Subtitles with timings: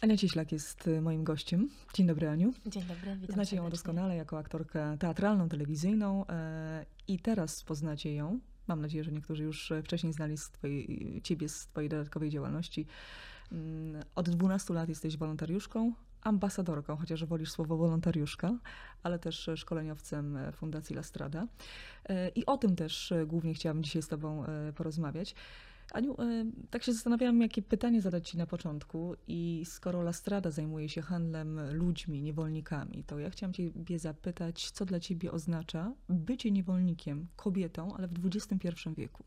[0.00, 1.68] Ania Cieślak jest y, moim gościem.
[1.94, 2.52] Dzień dobry, Aniu.
[2.66, 3.70] Dzień dobry, witam Znacie ją serdecznie.
[3.70, 8.40] doskonale jako aktorkę teatralną, telewizyjną e, i teraz poznacie ją.
[8.68, 12.86] Mam nadzieję, że niektórzy już e, wcześniej znali z twojej, ciebie z twojej dodatkowej działalności.
[13.52, 15.92] Mm, Od 12 lat jesteś wolontariuszką,
[16.22, 18.58] ambasadorką, chociaż wolisz słowo wolontariuszka,
[19.02, 21.46] ale też szkoleniowcem e, Fundacji Lastrada.
[22.08, 25.34] E, I o tym też e, głównie chciałabym dzisiaj z tobą e, porozmawiać.
[25.92, 29.16] Aniu, e, tak się zastanawiałam, jakie pytanie zadać Ci na początku.
[29.28, 35.00] I skoro Lastrada zajmuje się handlem ludźmi, niewolnikami, to ja chciałam Ciebie zapytać, co dla
[35.00, 39.24] Ciebie oznacza bycie niewolnikiem, kobietą, ale w XXI wieku?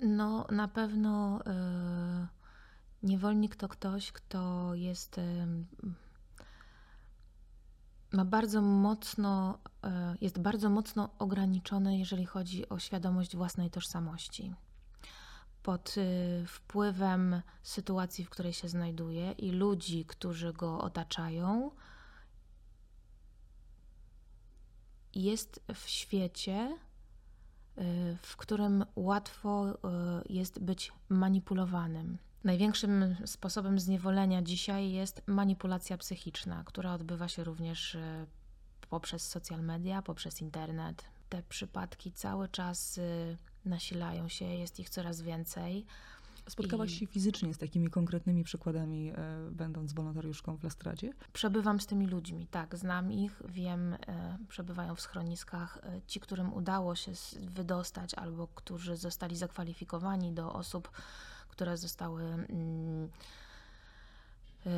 [0.00, 1.46] No, na pewno y,
[3.02, 5.18] niewolnik to ktoś, kto jest.
[5.18, 5.22] y,
[8.12, 9.88] ma bardzo mocno, y,
[10.20, 14.54] jest bardzo mocno ograniczony, jeżeli chodzi o świadomość własnej tożsamości.
[15.62, 21.70] Pod y, wpływem sytuacji, w której się znajduje i ludzi, którzy go otaczają,
[25.14, 26.78] jest w świecie,
[27.78, 29.66] y, w którym łatwo
[30.28, 32.18] jest być manipulowanym.
[32.44, 38.26] Największym sposobem zniewolenia dzisiaj jest manipulacja psychiczna, która odbywa się również y,
[38.90, 41.04] poprzez social media, poprzez internet.
[41.28, 45.86] Te przypadki cały czas y, nasilają się, jest ich coraz więcej.
[46.48, 49.14] Spotkałaś się fizycznie z takimi konkretnymi przykładami, e,
[49.50, 51.12] będąc wolontariuszką w Lastradzie?
[51.32, 55.78] Przebywam z tymi ludźmi, tak, znam ich, wiem, e, przebywają w schroniskach.
[55.82, 60.90] E, ci, którym udało się wydostać albo którzy zostali zakwalifikowani do osób,
[61.50, 63.08] które zostały mm,
[64.66, 64.70] e,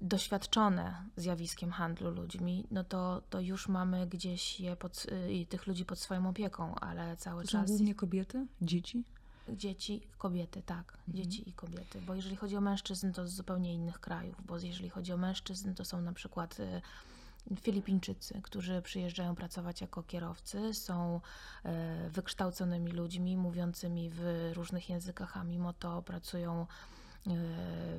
[0.00, 5.84] doświadczone zjawiskiem handlu ludźmi, no to, to już mamy gdzieś je pod, i tych ludzi
[5.84, 9.04] pod swoją opieką, ale cały To czas głównie kobiety, dzieci?
[9.48, 10.98] Dzieci, kobiety, tak.
[11.08, 12.00] Dzieci i kobiety.
[12.06, 14.46] Bo jeżeli chodzi o mężczyzn, to z zupełnie innych krajów.
[14.46, 16.82] Bo jeżeli chodzi o mężczyzn, to są na przykład y,
[17.60, 21.20] Filipińczycy, którzy przyjeżdżają pracować jako kierowcy, są
[22.06, 26.66] y, wykształconymi ludźmi, mówiącymi w różnych językach, a mimo to pracują y,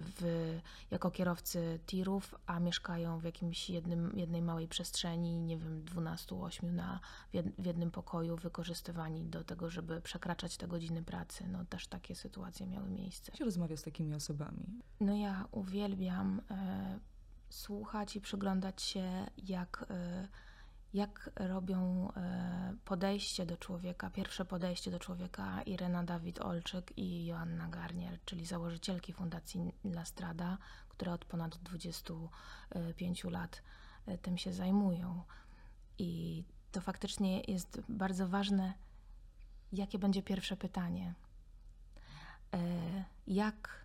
[0.02, 0.60] w,
[0.92, 7.00] jako kierowcy tirów, a mieszkają w jakimś jednym, jednej małej przestrzeni, nie wiem, 12-8 na,
[7.58, 11.44] w jednym pokoju, wykorzystywani do tego, żeby przekraczać te godziny pracy.
[11.48, 13.32] No też takie sytuacje miały miejsce.
[13.32, 14.82] Jak się rozmawia z takimi osobami?
[15.00, 17.00] No ja uwielbiam e,
[17.52, 20.28] słuchać i przyglądać się, jak, e,
[20.94, 28.20] jak robią e, podejście do człowieka, pierwsze podejście do człowieka Irena Dawid-Olczyk i Joanna Garnier,
[28.26, 30.58] czyli założycielki Fundacji Lastrada,
[30.90, 33.62] które od ponad 25 lat
[34.06, 35.24] e, tym się zajmują.
[35.98, 38.74] I to faktycznie jest bardzo ważne,
[39.74, 41.14] jakie będzie pierwsze pytanie.
[43.28, 43.81] Jak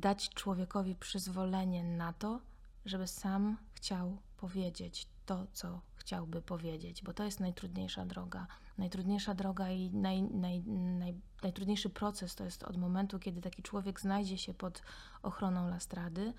[0.00, 2.40] dać człowiekowi przyzwolenie na to,
[2.84, 8.46] żeby sam chciał powiedzieć to, co chciałby powiedzieć, bo to jest najtrudniejsza droga.
[8.78, 10.62] Najtrudniejsza droga i naj, naj,
[10.98, 14.82] naj, najtrudniejszy proces to jest od momentu, kiedy taki człowiek znajdzie się pod
[15.22, 16.32] ochroną lastrady,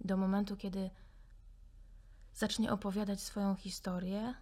[0.00, 0.90] do momentu, kiedy
[2.34, 4.34] zacznie opowiadać swoją historię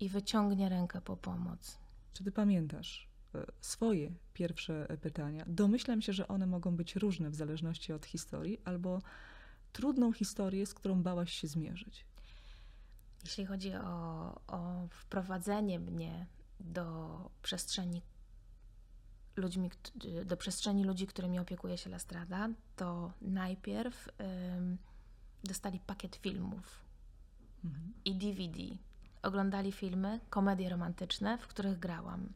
[0.00, 1.78] i wyciągnie rękę po pomoc.
[2.12, 3.07] Czy ty pamiętasz
[3.60, 5.44] swoje pierwsze e, pytania?
[5.48, 9.02] Domyślam się, że one mogą być różne w zależności od historii, albo
[9.72, 12.04] trudną historię, z którą bałaś się zmierzyć.
[13.24, 16.26] Jeśli chodzi o, o wprowadzenie mnie
[16.60, 18.02] do przestrzeni
[19.36, 19.70] ludźmi,
[20.24, 24.08] do przestrzeni ludzi, którymi opiekuje się Lastrada, to najpierw
[24.56, 24.78] ym,
[25.44, 26.88] dostali pakiet filmów
[27.64, 27.92] Mhm.
[28.04, 28.62] i DVD.
[29.22, 32.32] Oglądali filmy, komedie romantyczne, w których grałam.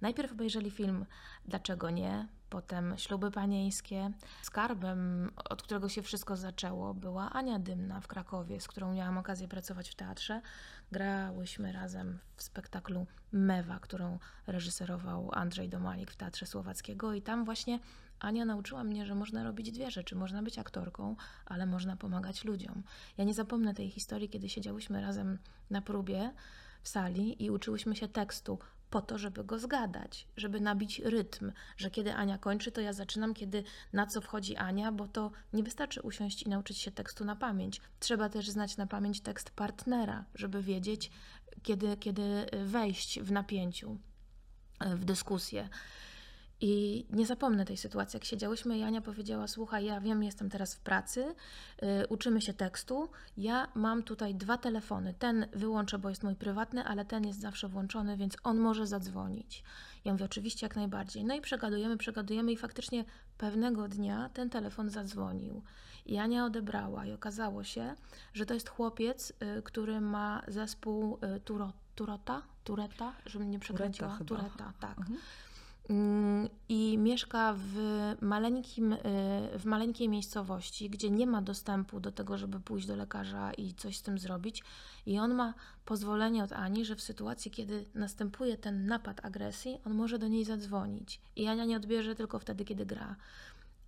[0.00, 1.06] Najpierw obejrzeli film
[1.46, 2.28] Dlaczego nie?
[2.50, 4.10] Potem Śluby panieńskie.
[4.42, 9.48] Skarbem, od którego się wszystko zaczęło, była Ania Dymna w Krakowie, z którą miałam okazję
[9.48, 10.40] pracować w teatrze.
[10.92, 17.78] Grałyśmy razem w spektaklu Mewa, którą reżyserował Andrzej Domalik w Teatrze Słowackiego i tam właśnie
[18.18, 20.16] Ania nauczyła mnie, że można robić dwie rzeczy.
[20.16, 21.16] Można być aktorką,
[21.46, 22.82] ale można pomagać ludziom.
[23.16, 25.38] Ja nie zapomnę tej historii, kiedy siedziałyśmy razem
[25.70, 26.32] na próbie
[26.82, 28.58] w sali i uczyłyśmy się tekstu
[28.90, 33.34] po to, żeby go zgadać, żeby nabić rytm, że kiedy Ania kończy, to ja zaczynam,
[33.34, 37.36] kiedy na co wchodzi Ania, bo to nie wystarczy usiąść i nauczyć się tekstu na
[37.36, 37.80] pamięć.
[38.00, 41.10] Trzeba też znać na pamięć tekst partnera, żeby wiedzieć,
[41.62, 43.98] kiedy, kiedy wejść w napięciu,
[44.80, 45.68] w dyskusję.
[46.60, 50.74] I nie zapomnę tej sytuacji, jak siedziałyśmy i Ania powiedziała, słuchaj, ja wiem, jestem teraz
[50.74, 51.34] w pracy,
[51.82, 56.84] y, uczymy się tekstu, ja mam tutaj dwa telefony, ten wyłączę, bo jest mój prywatny,
[56.84, 59.64] ale ten jest zawsze włączony, więc on może zadzwonić.
[60.04, 61.24] Ja mówię, oczywiście, jak najbardziej.
[61.24, 63.04] No i przegadujemy, przegadujemy i faktycznie
[63.38, 65.62] pewnego dnia ten telefon zadzwonił.
[66.06, 67.94] I Ania odebrała i okazało się,
[68.34, 74.16] że to jest chłopiec, y, który ma zespół y, Turo, Turota, Tureta, żebym nie przekręciła.
[74.16, 74.28] chyba.
[74.28, 74.98] Tureta, tak.
[74.98, 75.18] Mhm.
[75.90, 77.76] Mm, I mieszka w,
[78.20, 78.98] maleńkim, y,
[79.58, 83.96] w maleńkiej miejscowości, gdzie nie ma dostępu do tego, żeby pójść do lekarza i coś
[83.96, 84.62] z tym zrobić.
[85.06, 85.54] I on ma
[85.84, 90.44] pozwolenie od Ani, że w sytuacji, kiedy następuje ten napad agresji, on może do niej
[90.44, 91.20] zadzwonić.
[91.36, 93.16] I Ania nie odbierze tylko wtedy, kiedy gra.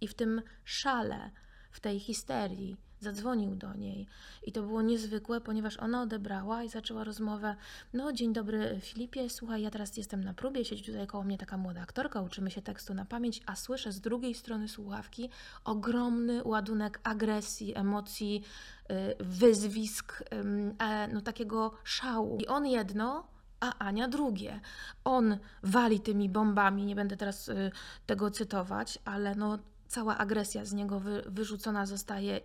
[0.01, 1.31] I w tym szale,
[1.79, 4.07] w tej histerii zadzwonił do niej.
[4.43, 7.57] I to było niezwykłe, ponieważ ona odebrała i zaczęła rozmowę.
[7.93, 11.57] No, dzień dobry Filipie, słuchaj, ja teraz jestem na próbie, siedzi tutaj koło mnie taka
[11.57, 15.31] młoda aktorka, uczymy się tekstu na pamięć, a słyszę z drugiej strony słuchawki
[15.65, 18.43] ogromny ładunek agresji, emocji,
[18.91, 22.39] y, wyzwisk, ym, e, no takiego szału.
[22.39, 23.27] I on jedno,
[23.61, 24.61] a Ania drugie.
[25.05, 27.71] On wali tymi bombami, nie będę teraz y,
[28.07, 29.59] tego cytować, ale no
[29.89, 32.41] cała agresja z niego wy, wyrzucona zostaje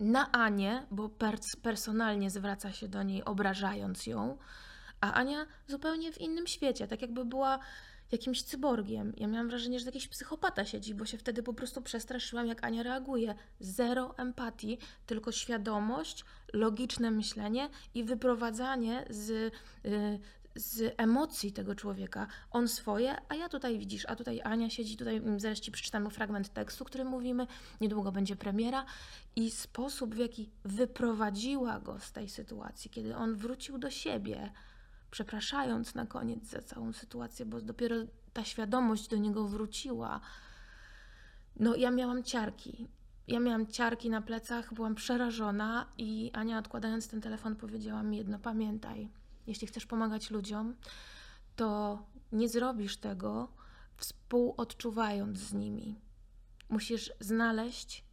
[0.00, 4.38] na Anię, bo pers personalnie zwraca się do niej, obrażając ją,
[5.00, 7.58] a Ania zupełnie w innym świecie, tak jakby była
[8.12, 9.12] jakimś cyborgiem.
[9.16, 12.82] Ja miałam wrażenie, że jakiś psychopata siedzi, bo się wtedy po prostu przestraszyłam, jak Ania
[12.82, 13.34] reaguje.
[13.60, 19.50] Zero empatii, tylko świadomość, logiczne myślenie i wyprowadzanie z, y,
[20.58, 22.26] z emocji tego człowieka.
[22.50, 25.72] On swoje, a ja tutaj widzisz, a tutaj Ania siedzi, tutaj zaraz ci
[26.10, 27.46] fragment tekstu, który mówimy,
[27.80, 28.84] niedługo będzie premiera
[29.36, 34.52] i sposób, w jaki wyprowadziła go z tej sytuacji, kiedy on wrócił do siebie,
[35.10, 37.96] przepraszając na koniec za całą sytuację, bo dopiero
[38.32, 40.20] ta świadomość do niego wróciła.
[41.56, 42.88] No, ja miałam ciarki.
[43.28, 48.38] Ja miałam ciarki na plecach, byłam przerażona i Ania odkładając ten telefon powiedziała mi jedno,
[48.38, 49.08] pamiętaj,
[49.48, 50.74] jeśli chcesz pomagać ludziom,
[51.56, 51.98] to
[52.32, 53.48] nie zrobisz tego
[53.96, 56.00] współodczuwając z nimi.
[56.68, 58.04] Musisz znaleźć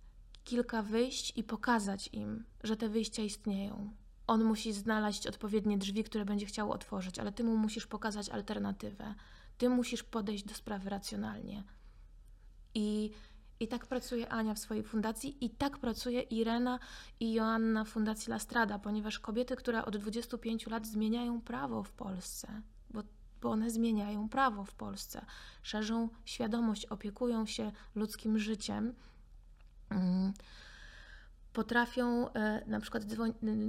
[0.44, 3.94] kilka wyjść i pokazać im, że te wyjścia istnieją.
[4.28, 9.16] On musi znaleźć odpowiednie drzwi, które będzie chciał otworzyć, ale ty mu musisz pokazać alternatywę.
[9.58, 11.64] Ty musisz podejść do sprawy racjonalnie.
[12.74, 13.12] I,
[13.60, 16.80] I tak pracuje Ania w swojej fundacji, i tak pracuje Irena
[17.20, 21.92] i Joanna w Fundacji La Strada, ponieważ kobiety, które od 25 lat zmieniają prawo w
[21.92, 23.04] Polsce, bo,
[23.42, 25.26] bo one zmieniają prawo w Polsce,
[25.64, 28.94] szerzą świadomość, opiekują się ludzkim życiem.
[29.90, 30.34] Mm,
[31.54, 33.04] potrafią e, na przykład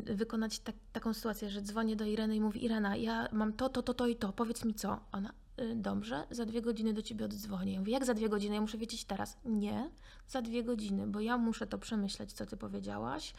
[0.08, 3.68] y, wykonać tak, taką sytuację, że dzwonię do Ireny i mówi Irena, ja mam to,
[3.68, 5.00] to, to, to i to, powiedz mi co.
[5.12, 5.32] Ona,
[5.76, 7.72] dobrze, za dwie godziny do Ciebie oddzwonię.
[7.72, 8.54] Ja mówię, jak za dwie godziny?
[8.54, 9.36] Ja muszę wiedzieć teraz.
[9.44, 9.90] Nie,
[10.28, 13.34] za dwie godziny, bo ja muszę to przemyśleć, co Ty powiedziałaś,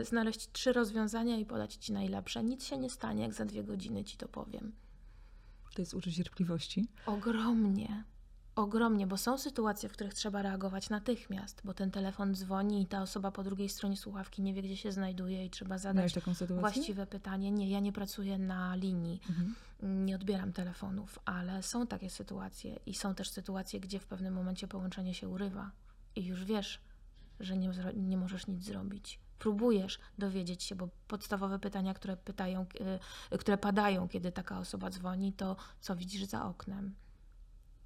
[0.00, 2.44] y, znaleźć trzy rozwiązania i podać Ci najlepsze.
[2.44, 4.72] Nic się nie stanie, jak za dwie godziny Ci to powiem.
[5.74, 6.88] To jest uczyć cierpliwości.
[7.06, 8.04] Ogromnie.
[8.56, 13.02] Ogromnie, bo są sytuacje, w których trzeba reagować natychmiast, bo ten telefon dzwoni i ta
[13.02, 16.04] osoba po drugiej stronie słuchawki nie wie, gdzie się znajduje i trzeba zadać
[16.60, 17.50] właściwe pytanie.
[17.50, 19.54] Nie, ja nie pracuję na linii, Mhm.
[20.06, 24.68] nie odbieram telefonów, ale są takie sytuacje i są też sytuacje, gdzie w pewnym momencie
[24.68, 25.70] połączenie się urywa
[26.16, 26.80] i już wiesz,
[27.40, 29.20] że nie, nie możesz nic zrobić.
[29.38, 32.66] Próbujesz dowiedzieć się, bo podstawowe pytania, które pytają,
[33.32, 36.94] y, które padają, kiedy taka osoba dzwoni, to co widzisz za oknem?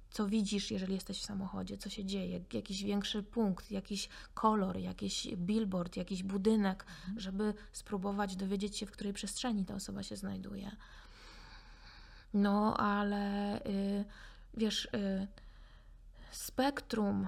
[0.09, 5.27] Co widzisz, jeżeli jesteś w samochodzie, co się dzieje, jakiś większy punkt, jakiś kolor, jakiś
[5.35, 6.85] billboard, jakiś budynek,
[7.17, 10.71] żeby spróbować dowiedzieć się, w której przestrzeni ta osoba się znajduje.
[12.33, 14.05] No, ale y,
[14.53, 15.27] wiesz, y,
[16.31, 17.27] spektrum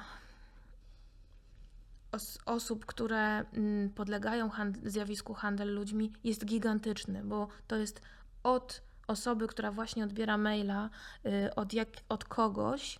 [2.11, 8.01] os- osób, które mm, podlegają hand- zjawisku handel ludźmi jest gigantyczny, bo to jest
[8.43, 8.81] od
[9.11, 10.89] osoby, która właśnie odbiera maila
[11.25, 12.99] y, od, jak, od kogoś,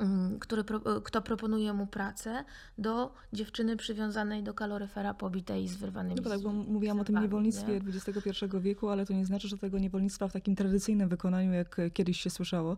[0.00, 2.44] mm, który, y, kto proponuje mu pracę,
[2.78, 7.20] do dziewczyny przywiązanej do kaloryfera pobitej i z wyrwanymi No tak, bo mówiłam o tym
[7.22, 7.88] niewolnictwie nie?
[7.88, 8.30] XXI
[8.60, 12.30] wieku, ale to nie znaczy, że tego niewolnictwa w takim tradycyjnym wykonaniu, jak kiedyś się
[12.30, 12.76] słyszało.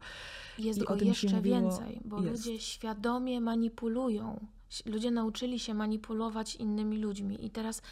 [0.59, 2.47] Jest I go o tym się jeszcze mówiło- więcej, bo jest.
[2.47, 4.47] ludzie świadomie manipulują.
[4.87, 7.47] Ludzie nauczyli się manipulować innymi ludźmi.
[7.47, 7.83] I teraz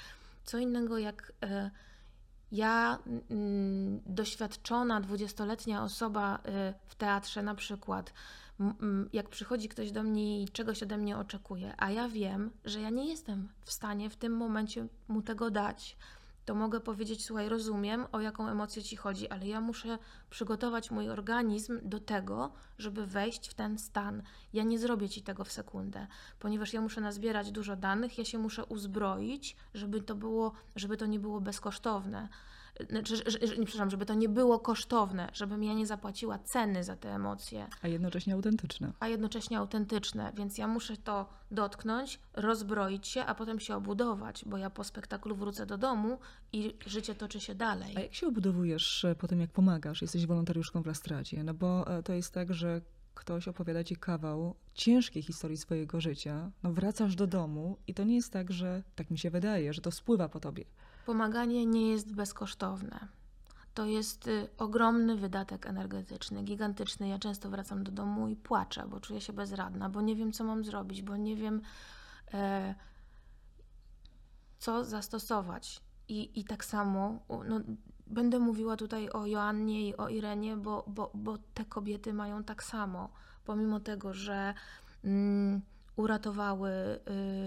[0.44, 1.70] co innego jak e,
[2.56, 2.98] ja,
[3.30, 8.12] mm, doświadczona dwudziestoletnia osoba e, w teatrze na przykład,
[9.12, 12.90] jak przychodzi ktoś do mnie i czegoś ode mnie oczekuje, a ja wiem, że ja
[12.90, 15.96] nie jestem w stanie w tym momencie mu tego dać.
[16.46, 19.98] To mogę powiedzieć: Słuchaj, rozumiem, o jaką emocję ci chodzi, ale ja muszę
[20.30, 24.22] przygotować mój organizm do tego, żeby wejść w ten stan.
[24.52, 26.06] Ja nie zrobię ci tego w sekundę,
[26.38, 31.06] ponieważ ja muszę nazbierać dużo danych, ja się muszę uzbroić, żeby to było, żeby to
[31.06, 32.28] nie było bezkosztowne.
[32.90, 36.84] Znaczy, że, że, nie, przepraszam, żeby to nie było kosztowne, żebym ja nie zapłaciła ceny
[36.84, 38.92] za te emocje A jednocześnie autentyczne.
[39.00, 44.58] a jednocześnie autentyczne, więc ja muszę to dotknąć, rozbroić się, a potem się obudować, bo
[44.58, 46.18] ja po spektaklu wrócę do domu
[46.52, 47.96] i życie toczy się dalej.
[47.96, 51.44] A jak się obudowujesz e, po tym, jak pomagasz, jesteś wolontariuszką w Lastracie?
[51.44, 52.80] No bo e, to jest tak, że
[53.14, 58.14] ktoś opowiada ci kawał ciężkiej historii swojego życia, no wracasz do domu i to nie
[58.14, 60.64] jest tak, że, tak mi się wydaje, że to spływa po tobie.
[61.06, 63.08] Pomaganie nie jest bezkosztowne.
[63.74, 67.08] To jest y, ogromny wydatek energetyczny, gigantyczny.
[67.08, 70.44] Ja często wracam do domu i płaczę, bo czuję się bezradna, bo nie wiem, co
[70.44, 71.60] mam zrobić, bo nie wiem,
[72.34, 72.74] e,
[74.58, 75.80] co zastosować.
[76.08, 77.60] I, I tak samo no,
[78.06, 82.62] będę mówiła tutaj o Joannie i o Irenie, bo, bo, bo te kobiety mają tak
[82.62, 83.08] samo.
[83.44, 84.54] Pomimo tego, że
[85.04, 85.60] mm,
[85.96, 86.70] uratowały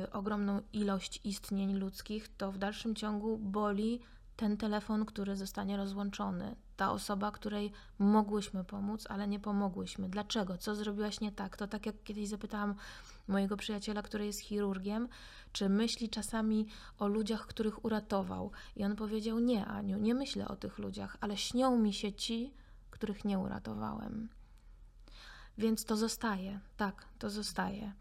[0.03, 3.99] y, ogromną ilość istnień ludzkich, to w dalszym ciągu boli
[4.35, 6.55] ten telefon, który zostanie rozłączony.
[6.77, 10.09] Ta osoba, której mogłyśmy pomóc, ale nie pomogłyśmy.
[10.09, 10.57] Dlaczego?
[10.57, 11.57] Co zrobiłaś nie tak?
[11.57, 12.75] To tak jak kiedyś zapytałam
[13.27, 15.07] mojego przyjaciela, który jest chirurgiem,
[15.51, 16.67] czy myśli czasami
[16.99, 18.51] o ludziach, których uratował.
[18.75, 22.53] I on powiedział: Nie, Aniu, nie myślę o tych ludziach, ale śnią mi się ci,
[22.91, 24.29] których nie uratowałem.
[25.57, 27.93] Więc to zostaje, tak, to zostaje.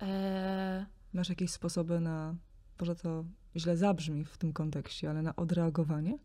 [0.00, 2.34] Eee, Masz jakieś sposoby na,
[2.80, 3.24] może to
[3.56, 6.18] źle zabrzmi w tym kontekście, ale na odreagowanie?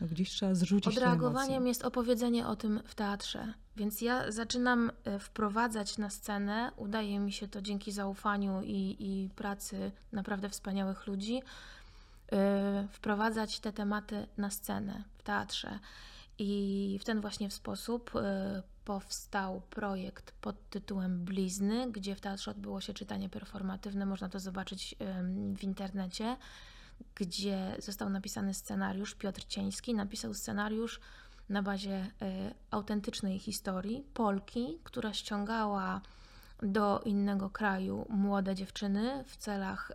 [0.00, 3.54] No gdzieś trzeba zrzucić Odreagowaniem jest opowiedzenie o tym w teatrze.
[3.76, 9.30] Więc ja zaczynam e, wprowadzać na scenę, udaje mi się to dzięki zaufaniu i, i
[9.36, 11.42] pracy naprawdę wspaniałych ludzi,
[12.32, 15.78] e, wprowadzać te tematy na scenę w teatrze.
[16.38, 22.80] I w ten właśnie sposób e, powstał projekt pod tytułem Blizny, gdzie w teatrze odbyło
[22.80, 24.06] się czytanie performatywne.
[24.06, 24.94] Można to zobaczyć
[25.56, 26.36] w internecie
[27.14, 29.14] gdzie został napisany scenariusz.
[29.14, 31.00] Piotr Cieński napisał scenariusz
[31.48, 36.00] na bazie y, autentycznej historii Polki, która ściągała
[36.62, 39.92] do innego kraju młode dziewczyny w celach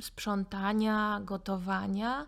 [0.00, 2.26] sprzątania, gotowania,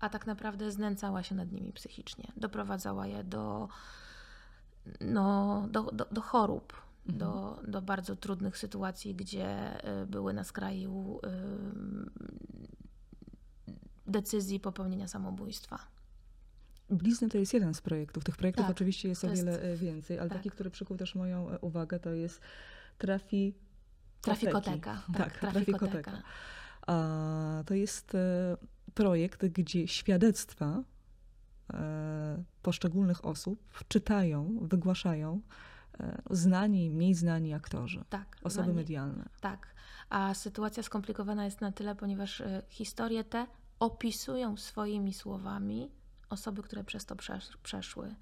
[0.00, 2.32] a tak naprawdę znęcała się nad nimi psychicznie.
[2.36, 3.68] Doprowadzała je do,
[5.00, 6.72] no, do, do, do chorób,
[7.06, 11.30] do, do bardzo trudnych sytuacji, gdzie y, były na skraju y,
[14.06, 15.78] decyzji popełnienia samobójstwa.
[16.90, 18.24] Blizny to jest jeden z projektów.
[18.24, 20.38] Tych projektów Tak, oczywiście jest o jest- wiele e, więcej, ale tak.
[20.38, 22.40] taki, który przykuł też moją e, uwagę, to jest
[22.98, 23.54] trafi...
[24.20, 25.02] Trafikoteka.
[25.12, 25.88] Tak, Tak, trafikoteka.
[25.88, 26.22] trafikoteka.
[26.86, 28.56] A to jest e,
[28.94, 30.82] projekt, gdzie świadectwa
[32.62, 35.40] poszczególnych osób czytają, wygłaszają
[36.00, 38.72] e, znani, mniej znani aktorzy, Tak, osoby znani.
[38.76, 39.28] medialne.
[39.40, 39.74] Tak,
[40.10, 43.46] a sytuacja skomplikowana jest na tyle, ponieważ y, historie te
[43.80, 45.90] opisują swoimi słowami
[46.30, 48.14] osoby, które przez to przesz- przeszły.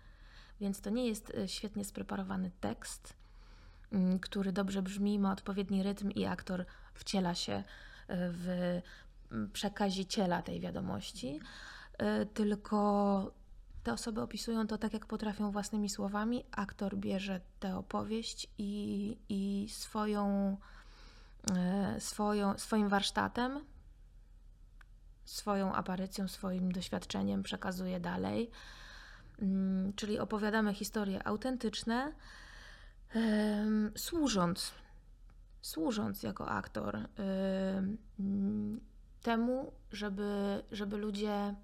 [0.60, 3.14] Więc to nie jest świetnie spreparowany tekst,
[3.92, 7.64] mm, który dobrze brzmi, ma odpowiedni rytm i aktor wciela się
[8.08, 8.80] w
[9.32, 11.40] mm, przekaziciela tej wiadomości,
[12.34, 13.32] tylko
[13.82, 16.44] te osoby opisują to tak, jak potrafią własnymi słowami.
[16.50, 20.56] Aktor bierze tę opowieść i, i swoją
[21.56, 23.60] e, swoją, swoim warsztatem,
[25.24, 28.50] swoją aparycją, swoim doświadczeniem przekazuje dalej.
[29.42, 32.12] Mm, Czyli opowiadamy historie autentyczne,
[33.96, 34.72] służąc,
[35.62, 38.80] służąc jako aktor em,
[39.22, 41.54] temu, żeby, żeby ludzie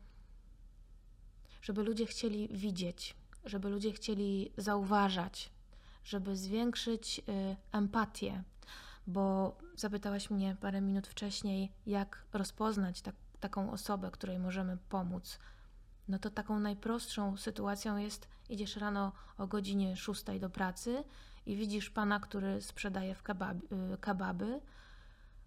[1.63, 5.51] żeby ludzie chcieli widzieć, żeby ludzie chcieli zauważać,
[6.05, 8.43] żeby zwiększyć y, empatię,
[9.07, 15.39] bo zapytałaś mnie parę minut wcześniej, jak rozpoznać tak, taką osobę, której możemy pomóc.
[16.09, 21.05] No to taką najprostszą sytuacją jest, idziesz rano o godzinie 6 do pracy
[21.47, 24.61] i widzisz pana, który sprzedaje w kebab, y, kebaby,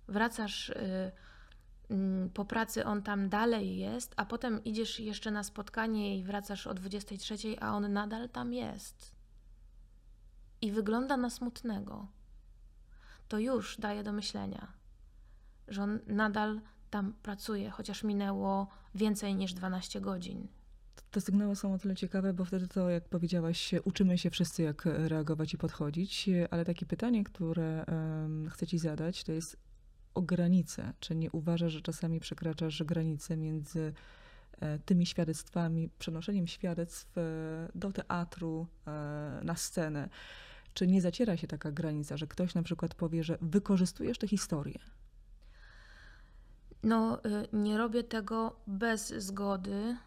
[0.08, 1.12] wracasz y,
[2.34, 6.74] po pracy, on tam dalej jest, a potem idziesz jeszcze na spotkanie i wracasz o
[6.74, 9.16] 23, a on nadal tam jest.
[10.62, 12.08] I wygląda na smutnego.
[13.28, 14.74] To już daje do myślenia,
[15.68, 20.48] że on nadal tam pracuje, chociaż minęło więcej niż 12 godzin.
[21.12, 24.86] Te sygnały są o tyle ciekawe, bo wtedy to, jak powiedziałaś, uczymy się wszyscy, jak
[24.86, 27.86] reagować i podchodzić, ale takie pytanie, które
[28.50, 29.58] chcę ci zadać, to jest,
[30.16, 30.94] o granice.
[31.00, 33.94] Czy nie uważasz, że czasami przekraczasz granice między
[34.60, 37.22] e, tymi świadectwami, przenoszeniem świadectw e,
[37.76, 38.92] do teatru, e,
[39.44, 40.10] na scenę?
[40.74, 44.80] Czy nie zaciera się taka granica, że ktoś na przykład powie, że wykorzystujesz tę historię?
[46.84, 49.98] No, y, nie robię tego bez zgody,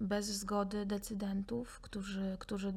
[0.00, 2.72] bez zgody decydentów, którzy, którzy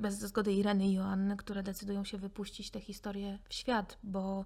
[0.00, 4.44] bez zgody Ireny i Joanny, które decydują się wypuścić tę historię w świat, bo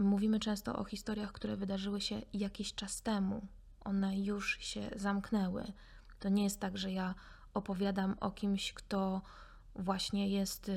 [0.00, 3.46] mówimy często o historiach, które wydarzyły się jakiś czas temu.
[3.84, 5.72] One już się zamknęły.
[6.20, 7.14] To nie jest tak, że ja
[7.54, 9.22] opowiadam o kimś, kto
[9.74, 10.70] właśnie jest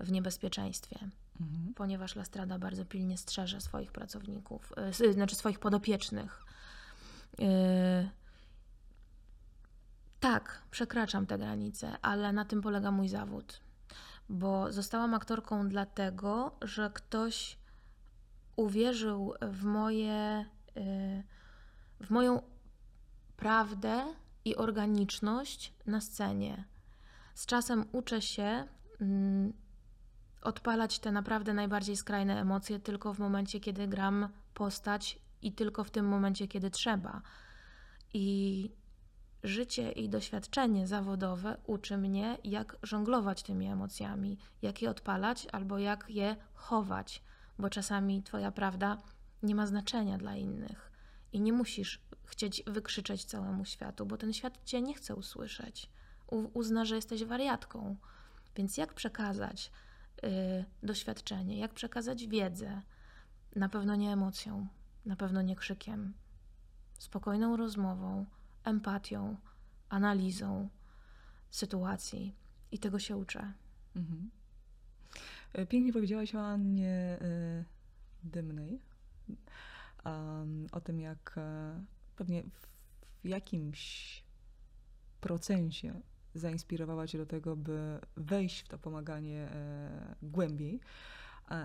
[0.00, 0.98] w niebezpieczeństwie
[1.40, 1.74] mhm.
[1.74, 6.44] ponieważ Lastrada bardzo pilnie strzeże swoich pracowników, yy, znaczy swoich podopiecznych.
[10.20, 13.60] Tak, przekraczam te granice, ale na tym polega mój zawód.
[14.28, 17.58] Bo zostałam aktorką dlatego, że ktoś
[18.56, 20.44] uwierzył w moje,
[20.76, 21.22] yy,
[22.00, 22.42] w moją
[23.36, 24.04] prawdę
[24.44, 26.64] i organiczność na scenie.
[27.34, 28.64] Z czasem uczę się
[29.00, 29.52] mm,
[30.42, 35.90] odpalać te naprawdę najbardziej skrajne emocje tylko w momencie, kiedy gram postać i tylko w
[35.90, 37.22] tym momencie, kiedy trzeba.
[38.14, 38.70] I
[39.42, 46.10] życie i doświadczenie zawodowe uczy mnie, jak żonglować tymi emocjami, jak je odpalać albo jak
[46.10, 47.22] je chować,
[47.58, 48.98] bo czasami Twoja prawda
[49.42, 50.92] nie ma znaczenia dla innych
[51.32, 55.90] i nie musisz chcieć wykrzyczeć całemu światu, bo ten świat Cię nie chce usłyszeć.
[56.54, 57.96] Uzna, że jesteś wariatką.
[58.56, 59.70] Więc jak przekazać
[60.24, 62.82] Y, doświadczenie, jak przekazać wiedzę.
[63.56, 64.66] Na pewno nie emocją,
[65.06, 66.14] na pewno nie krzykiem,
[66.98, 68.26] spokojną rozmową,
[68.64, 69.36] empatią,
[69.88, 70.68] analizą
[71.50, 72.34] sytuacji
[72.72, 73.52] i tego się uczę.
[73.96, 74.30] Mhm.
[75.52, 77.64] E, pięknie powiedziałaś o Annie y,
[78.24, 78.80] Dymnej,
[80.72, 81.40] o tym, jak y,
[82.16, 82.42] pewnie
[83.24, 84.22] w jakimś
[85.20, 86.00] procencie
[86.34, 90.80] zainspirowała cię do tego, by wejść w to pomaganie e, głębiej.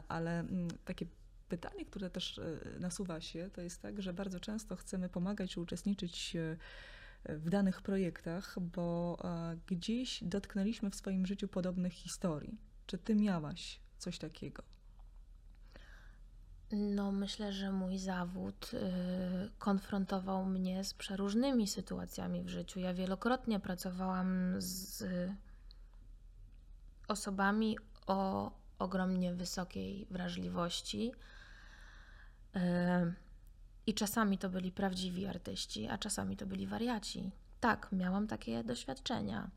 [0.08, 1.06] Ale mm, takie
[1.54, 5.62] pytanie, które też e, nasuwa się, to jest tak, że bardzo często chcemy pomagać czy
[5.62, 6.58] uczestniczyć e,
[7.38, 9.18] w danych projektach, bo
[9.68, 12.58] gdzieś dotknęliśmy w swoim życiu podobnych historii.
[12.86, 14.64] Czy ty miałaś coś takiego?
[16.72, 18.80] No, myślę, że mój zawód y,
[19.60, 22.80] konfrontował mnie z przeróżnymi sytuacjami w życiu.
[22.80, 25.04] Ja wielokrotnie pracowałam z
[27.08, 31.12] osobami o ogromnie wysokiej wrażliwości.
[33.88, 37.32] I czasami to byli prawdziwi artyści, a czasami to byli wariaci.
[37.60, 39.50] Tak, miałam takie doświadczenia.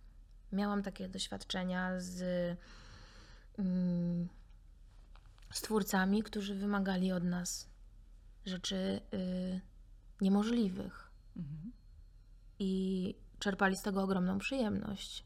[0.52, 2.22] Miałam takie doświadczenia z.
[3.58, 4.28] Mm,
[5.52, 7.68] z twórcami, którzy wymagali od nas
[8.46, 9.60] rzeczy y,
[10.20, 11.10] niemożliwych.
[11.36, 11.72] Mhm.
[12.58, 15.24] I czerpali z tego ogromną przyjemność.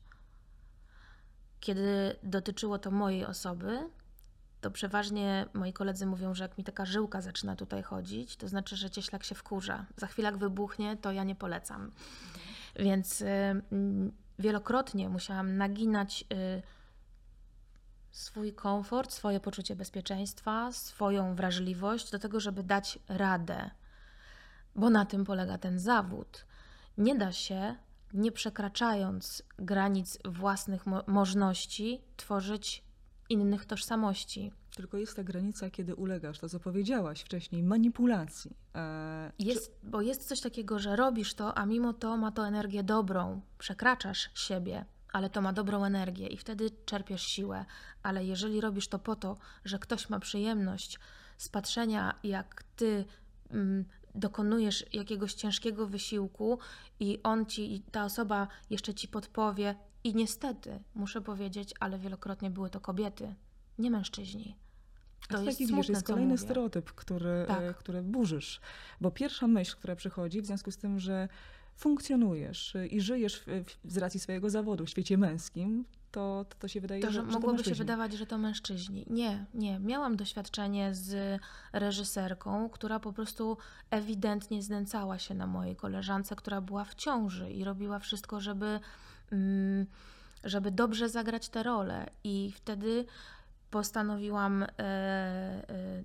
[1.61, 3.91] Kiedy dotyczyło to mojej osoby,
[4.61, 8.77] to przeważnie moi koledzy mówią, że jak mi taka żyłka zaczyna tutaj chodzić, to znaczy,
[8.77, 9.87] że cieślak się wkurza.
[9.97, 11.91] Za chwilę jak wybuchnie, to ja nie polecam.
[12.77, 13.63] Więc y, y,
[14.39, 16.63] wielokrotnie musiałam naginać y,
[18.11, 23.71] swój komfort, swoje poczucie bezpieczeństwa, swoją wrażliwość do tego, żeby dać radę,
[24.77, 26.47] bo na tym polega ten zawód.
[26.99, 27.77] Nie da się,
[28.15, 31.25] nie przekraczając granic własnych mo
[32.17, 32.90] tworzyć
[33.31, 34.53] innych tożsamości.
[34.77, 38.57] Tylko jest ta granica, kiedy ulegasz, to co powiedziałaś wcześniej, manipulacji.
[38.75, 39.91] Eee, jest, czy...
[39.91, 44.31] Bo jest coś takiego, że robisz to, a mimo to ma to energię dobrą, przekraczasz
[44.35, 47.65] siebie, ale to ma dobrą energię i wtedy czerpiesz siłę.
[48.03, 50.99] Ale jeżeli robisz to po to, że ktoś ma przyjemność
[51.39, 53.05] z patrzenia, jak ty
[53.51, 56.59] mm, dokonujesz jakiegoś ciężkiego wysiłku
[57.01, 62.51] i on ci, i ta osoba jeszcze ci podpowie, i niestety, muszę powiedzieć, ale wielokrotnie
[62.51, 63.35] były to kobiety,
[63.79, 64.57] nie mężczyźni.
[65.29, 67.63] To jest, taki, smutne, jest kolejny stereotyp, który, tak.
[67.63, 68.61] E, który burzysz.
[69.01, 71.29] Bo pierwsza myśl, która przychodzi w związku z tym, że
[71.77, 73.47] funkcjonujesz i żyjesz w,
[73.85, 77.23] z racji swojego zawodu w świecie męskim, to, to, to się wydaje, to, że, że
[77.23, 79.07] mogłoby to się wydawać, że to mężczyźni.
[79.11, 79.79] Nie, nie.
[79.81, 81.41] Miałam doświadczenie z
[81.73, 83.57] reżyserką, która po prostu
[83.91, 88.81] ewidentnie znęcała się na mojej koleżance, która była w ciąży i robiła wszystko, żeby,
[90.45, 92.07] żeby dobrze zagrać tę rolę.
[92.25, 93.07] I wtedy
[93.71, 95.63] postanowiłam e, e,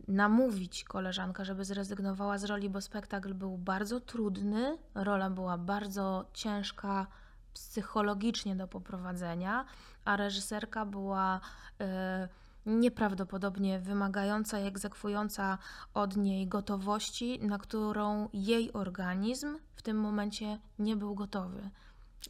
[0.08, 7.08] namówić koleżankę, żeby zrezygnowała z roli, bo spektakl był bardzo trudny, rola była bardzo ciężka
[7.54, 9.66] psychologicznie do poprowadzenia,
[10.06, 11.40] a reżyserka była
[11.82, 12.28] e,
[12.66, 15.58] nieprawdopodobnie wymagająca i egzekwująca
[15.94, 21.70] od niej gotowości, na którą jej organizm w tym momencie nie był gotowy.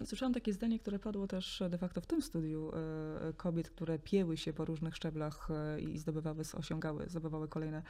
[0.03, 4.37] Słyszałam takie zdanie, które padło też de facto w tym studiu e, kobiet, które pieły
[4.37, 7.83] się po różnych szczeblach e, i zdobywały, osiągały, zdobywały kolejne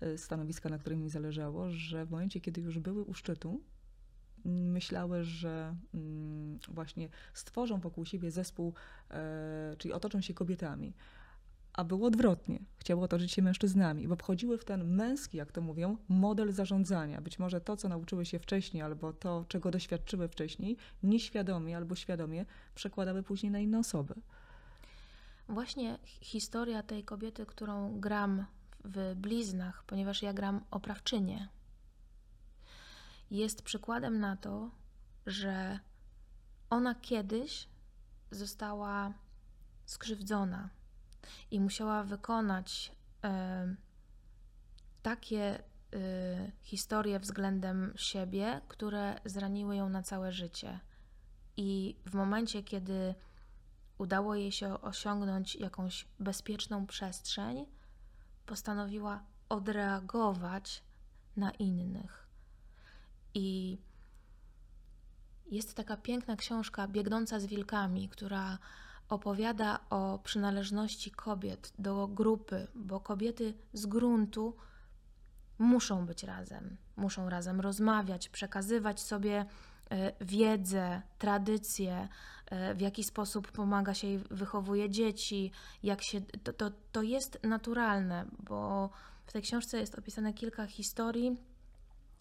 [0.00, 3.60] e, stanowiska, na których mi zależało, że w momencie, kiedy już były u szczytu,
[4.44, 8.74] myślały, że mm, właśnie stworzą wokół siebie zespół,
[9.78, 10.94] czyli otoczą się kobietami
[11.74, 12.58] a było odwrotnie.
[12.76, 17.20] Chciały otoczyć się mężczyznami, bo wchodziły w ten męski, jak to mówią, model zarządzania.
[17.20, 22.46] Być może to, co nauczyły się wcześniej, albo to, czego doświadczyły wcześniej, nieświadomie albo świadomie
[22.74, 24.14] przekładały później na inne osoby.
[25.48, 28.46] Właśnie historia tej kobiety, którą gram
[28.84, 31.48] w bliznach, ponieważ ja gram oprawczynię,
[33.30, 34.70] jest przykładem na to,
[35.26, 35.78] że
[36.70, 37.68] ona kiedyś
[38.30, 39.12] została
[39.86, 40.70] skrzywdzona
[41.50, 42.92] i musiała wykonać
[43.24, 43.74] e,
[45.02, 45.62] takie e,
[46.62, 50.80] historie względem siebie, które zraniły ją na całe życie.
[51.56, 53.14] I w momencie, kiedy
[53.98, 57.66] udało jej się osiągnąć jakąś bezpieczną przestrzeń,
[58.46, 60.84] postanowiła odreagować
[61.36, 62.28] na innych.
[63.34, 63.78] I
[65.46, 68.58] jest taka piękna książka Biegnąca z wilkami, która
[69.08, 74.56] opowiada o przynależności kobiet do grupy, bo kobiety z gruntu
[75.58, 79.46] muszą być razem, muszą razem rozmawiać, przekazywać sobie
[79.90, 82.08] e, wiedzę, tradycje,
[82.46, 85.50] e, w jaki sposób pomaga się i wychowuje dzieci,
[85.82, 88.90] jak się, to, to, to jest naturalne, bo
[89.26, 91.36] w tej książce jest opisane kilka historii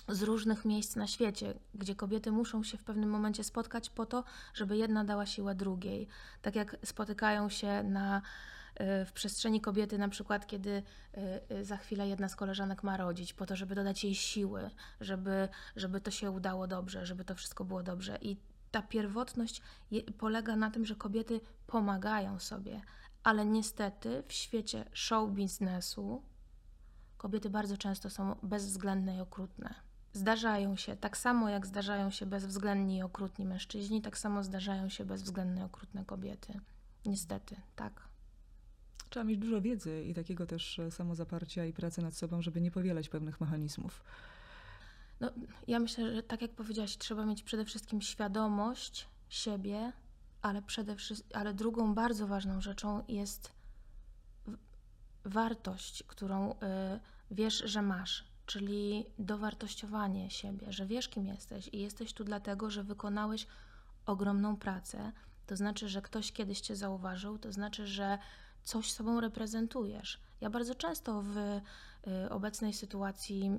[0.07, 4.23] z różnych miejsc na świecie, gdzie kobiety muszą się w pewnym momencie spotkać po to,
[4.53, 6.07] żeby jedna dała siłę drugiej.
[6.41, 8.17] Tak jak spotykają się na,
[9.01, 10.69] y, w przestrzeni kobiety, na przykład, kiedy
[11.49, 14.69] y, y, za chwilę jedna z koleżanek ma rodzić, po to, żeby dodać jej siły,
[15.01, 18.17] żeby, żeby to się udało dobrze, żeby to wszystko było dobrze.
[18.21, 18.37] I
[18.71, 19.61] ta pierwotność
[20.17, 22.81] polega na tym, że kobiety pomagają sobie,
[23.23, 26.23] ale niestety w świecie show biznesu
[27.17, 29.92] kobiety bardzo często są bezwzględne i okrutne.
[30.13, 35.05] Zdarzają się, tak samo jak zdarzają się bezwzględni i okrutni mężczyźni, tak samo zdarzają się
[35.05, 36.59] bezwzględne i okrutne kobiety.
[37.05, 38.07] Niestety, tak.
[39.09, 42.71] Trzeba mieć dużo wiedzy i takiego też e, samozaparcia i pracy nad sobą, żeby nie
[42.71, 44.03] powielać pewnych mechanizmów.
[45.19, 45.31] No,
[45.67, 49.91] ja myślę, że tak jak powiedziałaś, trzeba mieć przede wszystkim świadomość siebie,
[50.41, 53.51] ale, przede wszystkim, ale drugą bardzo ważną rzeczą jest
[55.25, 56.55] wartość, którą y,
[57.31, 62.83] wiesz, że masz czyli dowartościowanie siebie, że wiesz, kim jesteś i jesteś tu dlatego, że
[62.83, 63.47] wykonałeś
[64.05, 65.11] ogromną pracę.
[65.47, 68.17] To znaczy, że ktoś kiedyś cię zauważył, to znaczy, że
[68.63, 70.19] coś sobą reprezentujesz.
[70.41, 71.61] Ja bardzo często w y,
[72.29, 73.51] obecnej sytuacji,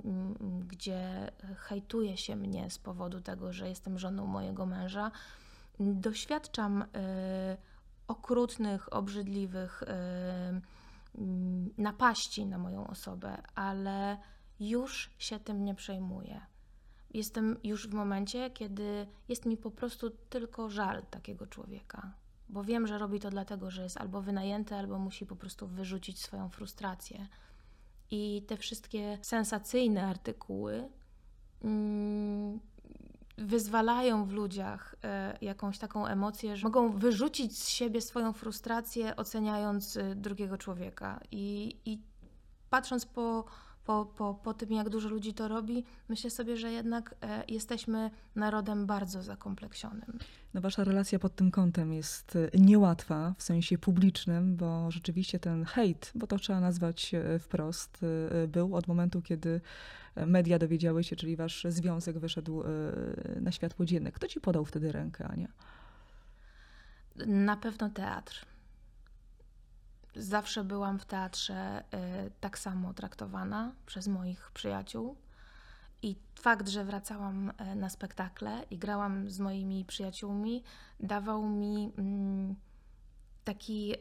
[0.69, 5.11] gdzie hejtuje się mnie z powodu tego, że jestem żoną mojego męża,
[5.81, 6.87] doświadczam y,
[8.09, 9.87] okrutnych, obrzydliwych y,
[11.79, 14.19] napaści na moją osobę, ale
[14.61, 16.41] już się tym nie przejmuję.
[17.15, 22.13] Jestem już w momencie, kiedy jest mi po prostu tylko żal takiego człowieka,
[22.49, 26.23] bo wiem, że robi to dlatego, że jest albo wynajęty, albo musi po prostu wyrzucić
[26.23, 27.29] swoją frustrację.
[28.11, 30.89] I te wszystkie sensacyjne artykuły
[31.65, 32.61] mm,
[33.39, 39.97] wyzwalają w ludziach e, jakąś taką emocję, że mogą wyrzucić z siebie swoją frustrację, oceniając
[39.97, 41.21] e, drugiego człowieka.
[41.31, 41.99] I, i
[42.71, 43.45] patrząc po
[43.85, 48.11] po, po, po tym, jak dużo ludzi to robi, myślę sobie, że jednak e, jesteśmy
[48.37, 50.19] narodem bardzo zakompleksionym.
[50.55, 55.65] No wasza relacja pod tym kątem jest e, niełatwa w sensie publicznym, bo rzeczywiście ten
[55.65, 58.05] hejt, bo to trzeba nazwać e, wprost,
[58.49, 59.61] był od momentu, kiedy
[60.17, 62.63] media dowiedziały się, czyli wasz związek wyszedł
[63.41, 64.13] na światło dzienne.
[64.13, 65.49] Kto ci podał wtedy rękę, Ania?
[67.27, 68.47] Na pewno teatr
[70.17, 71.85] Zawsze byłam w teatrze
[72.27, 75.17] y, tak samo traktowana przez moich przyjaciół.
[76.03, 80.63] I fakt, że wracałam y, na spektakle i grałam z moimi przyjaciółmi,
[81.01, 82.55] dawał mi mm,
[83.45, 83.99] taki, y,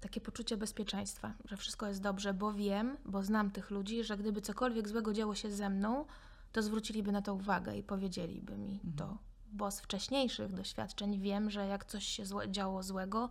[0.00, 4.40] takie poczucie bezpieczeństwa, że wszystko jest dobrze, bo wiem, bo znam tych ludzi, że gdyby
[4.40, 6.04] cokolwiek złego działo się ze mną,
[6.52, 8.94] to zwróciliby na to uwagę i powiedzieliby mi mhm.
[8.96, 9.18] to.
[9.52, 13.28] Bo z wcześniejszych doświadczeń wiem, że jak coś się zło, działo złego,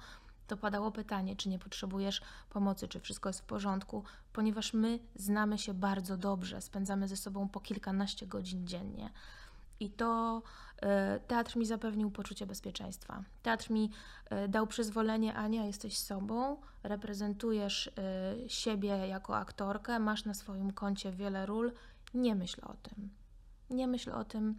[0.47, 4.03] to padało pytanie, czy nie potrzebujesz pomocy, czy wszystko jest w porządku,
[4.33, 9.09] ponieważ my znamy się bardzo dobrze, spędzamy ze sobą po kilkanaście godzin dziennie.
[9.79, 10.41] I to
[10.81, 13.23] e, teatr mi zapewnił poczucie bezpieczeństwa.
[13.41, 13.91] Teatr mi
[14.29, 17.91] e, dał przyzwolenie, Ania, jesteś sobą, reprezentujesz e,
[18.49, 21.71] siebie jako aktorkę, masz na swoim koncie wiele ról,
[22.13, 23.09] nie myśl o tym.
[23.69, 24.55] Nie myśl o tym,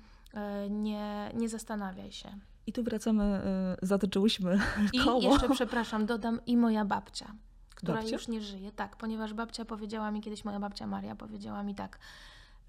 [0.71, 2.39] nie, nie zastanawiaj się.
[2.67, 4.61] I tu wracamy, e, zatoczyłyśmy
[4.93, 5.23] I koło.
[5.23, 7.35] jeszcze, przepraszam, dodam i moja babcia,
[7.75, 8.13] która Babcia?
[8.13, 8.73] już nie żyje.
[8.73, 11.99] Tak, ponieważ babcia powiedziała mi kiedyś, moja babcia Maria powiedziała mi tak.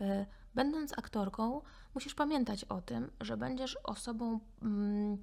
[0.02, 1.62] y, Będąc aktorką,
[1.96, 5.18] musisz pamiętać o tym, że będziesz osobą, mm,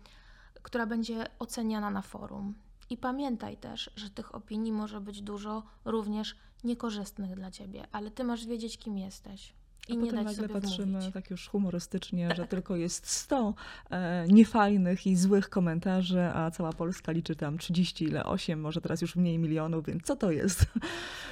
[0.62, 2.54] która będzie oceniana na forum.
[2.90, 8.24] I pamiętaj też, że tych opinii może być dużo również niekorzystnych dla ciebie, ale ty
[8.24, 9.54] masz wiedzieć, kim jesteś.
[9.88, 11.14] I nie potem nagle patrzymy wmówić.
[11.14, 13.54] tak już humorystycznie, że tylko jest 100
[13.90, 19.02] e, niefajnych i złych komentarzy, a cała Polska liczy tam 30, ile 8, może teraz
[19.02, 20.66] już mniej milionów, więc co to jest?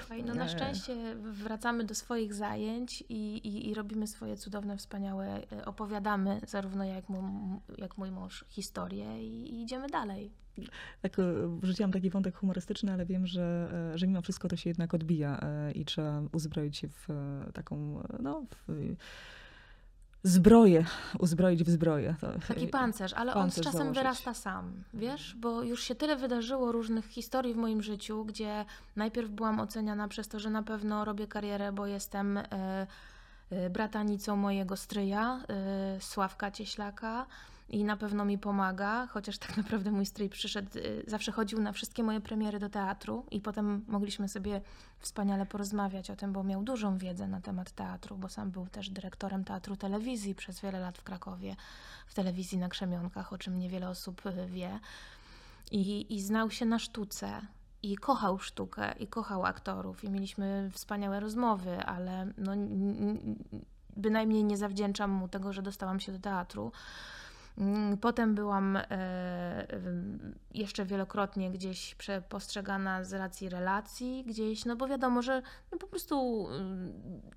[0.00, 0.50] Słuchaj, no na Nie.
[0.50, 6.84] szczęście wracamy do swoich zajęć i, i, i robimy swoje cudowne, wspaniałe, e, opowiadamy zarówno
[6.84, 7.22] jak, mu,
[7.78, 10.32] jak mój mąż historię i, i idziemy dalej.
[11.02, 11.22] Tak, e,
[11.60, 15.40] wrzuciłam taki wątek humorystyczny, ale wiem, że, e, że mimo wszystko to się jednak odbija
[15.40, 17.08] e, i trzeba uzbroić się w
[17.52, 18.94] taką, no, w
[20.22, 20.84] zbroję,
[21.18, 22.14] uzbroić w zbroję.
[22.48, 23.98] Taki pancerz, ale pancerz on z czasem założyć.
[23.98, 25.34] wyrasta sam, wiesz?
[25.38, 28.64] Bo już się tyle wydarzyło różnych historii w moim życiu, gdzie
[28.96, 32.86] najpierw byłam oceniana przez to, że na pewno robię karierę, bo jestem e,
[33.50, 37.26] e, bratanicą mojego stryja, e, Sławka Cieślaka.
[37.70, 41.72] I na pewno mi pomaga, chociaż tak naprawdę mój stryj przyszedł, y, zawsze chodził na
[41.72, 44.60] wszystkie moje premiery do teatru i potem mogliśmy sobie
[44.98, 48.90] wspaniale porozmawiać o tym, bo miał dużą wiedzę na temat teatru, bo sam był też
[48.90, 51.56] dyrektorem teatru telewizji przez wiele lat w Krakowie,
[52.06, 54.80] w telewizji na Krzemionkach, o czym niewiele osób y, wie.
[55.70, 57.40] I, I znał się na sztuce.
[57.82, 62.52] I kochał sztukę, i kochał aktorów, i mieliśmy wspaniałe rozmowy, ale no,
[63.96, 66.72] bynajmniej nie zawdzięczam mu tego, że dostałam się do teatru.
[67.60, 69.66] Mm, Potem byłam e,
[70.54, 71.96] jeszcze wielokrotnie gdzieś
[72.28, 75.42] postrzegana z racji relacji, gdzieś, no bo wiadomo, że
[75.72, 76.92] no po prostu mm,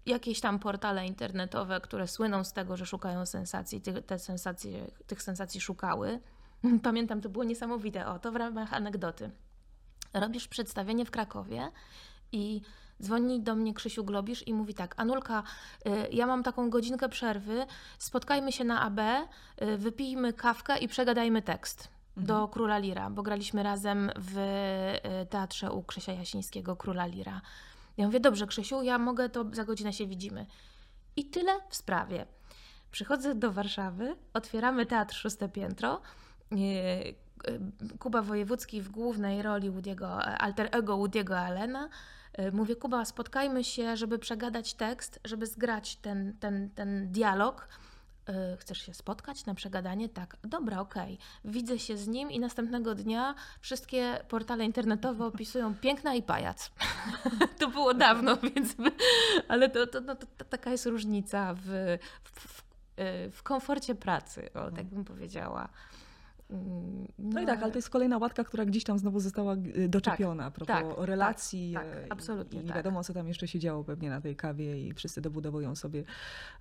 [0.05, 5.61] jakieś tam portale internetowe, które słyną z tego, że szukają sensacji, te sensacje, tych sensacji
[5.61, 6.19] szukały.
[6.83, 8.07] Pamiętam, to było niesamowite.
[8.07, 9.31] O, to w ramach anegdoty.
[10.13, 11.71] Robisz przedstawienie w Krakowie
[12.33, 12.61] i
[13.01, 15.43] dzwoni do mnie Krzysiu Globisz i mówi tak, Anulka,
[15.85, 17.65] y, ja mam taką godzinkę przerwy,
[17.99, 23.63] spotkajmy się na AB, y, wypijmy kawkę i przegadajmy tekst do Króla Lira, bo graliśmy
[23.63, 27.41] razem w y, teatrze u Krzysia Jasińskiego, Króla Lira.
[27.97, 30.45] Ja mówię, dobrze Krzysiu, ja mogę, to za godzinę się widzimy.
[31.15, 32.25] I tyle w sprawie.
[32.91, 36.01] Przychodzę do Warszawy, otwieramy teatr Szóste Piętro.
[37.99, 41.89] Kuba Wojewódzki w głównej roli Woody'ego, alter ego Woody'ego Allena.
[42.37, 47.67] Yy, Mówię, Kuba, spotkajmy się, żeby przegadać tekst, żeby zgrać ten, ten, ten dialog.
[48.27, 50.09] Yy, Chcesz się spotkać na przegadanie?
[50.09, 51.17] Tak, dobra, okej.
[51.45, 56.71] Widzę się z nim i następnego dnia wszystkie portale internetowe opisują piękna i pajac.
[57.59, 58.75] to było dawno, więc.
[59.47, 62.63] Ale to, to, no, to, to taka jest różnica w, w, w,
[62.99, 65.69] y, w komforcie pracy, o, tak bym powiedziała.
[66.49, 69.89] Mm, No i tak, ale to jest kolejna łatka, która gdzieś tam znowu została y,
[69.89, 71.71] doczepiona a propos tak, relacji.
[71.73, 72.77] tak, e, tak, i- absolutnie I nie tak.
[72.77, 76.03] wiadomo, co tam jeszcze się działo pewnie na tej kawie i wszyscy dobudowują sobie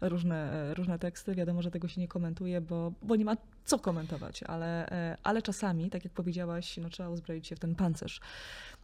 [0.01, 1.35] różne, e, różne teksty.
[1.35, 5.42] Wiadomo, że tego się nie komentuje, bo, bo nie ma co komentować, ale, e, ale
[5.42, 8.21] czasami, tak jak powiedziałaś, no, trzeba uzbroić się w ten pancerz,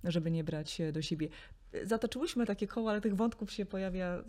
[0.04, 1.28] żeby nie brać e, do siebie.
[1.84, 4.24] Zatoczyłyśmy takie koło, ale tych wątków się pojawia y,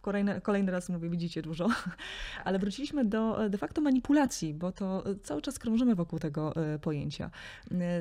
[0.00, 1.68] kolejny, kolejny raz, mówię, widzicie dużo.
[2.44, 6.56] Ale wróciliśmy do e, de facto manipulacji, bo to e, cały czas krążymy wokół tego
[6.56, 7.30] e, pojęcia.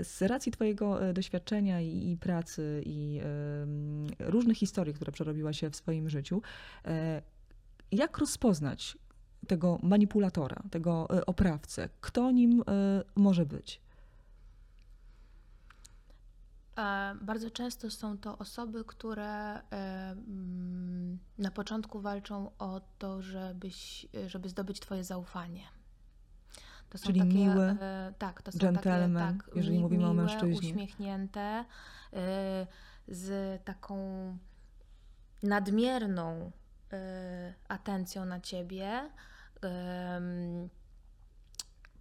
[0.02, 6.10] Z racji Twojego doświadczenia i, i pracy i em, różnych historii, które przerobiłaś w swoim
[6.10, 6.42] życiu,
[6.86, 7.22] e,
[7.92, 8.98] jak rozpoznać
[9.48, 11.90] tego manipulatora, tego oprawcę?
[12.02, 13.82] Kto nim e, może być?
[16.78, 19.62] E, Bardzo często są to osoby, które e,
[20.12, 25.64] mm, na początku walczą o to, żebyś, żeby zdobyć Twoje zaufanie.
[26.90, 30.06] To są Czyli takie, miły e, tak, to są gentleman, takie, tak, jeżeli mi- mówimy
[30.08, 30.70] o miłe, mężczyźnie.
[30.70, 31.66] uśmiechnięte,
[33.08, 33.98] z taką
[35.44, 36.52] nadmierną
[37.68, 39.10] atencją na Ciebie,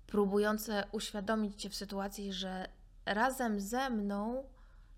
[0.06, 2.68] próbujące uświadomić Cię w sytuacji, że
[3.06, 4.44] razem ze mną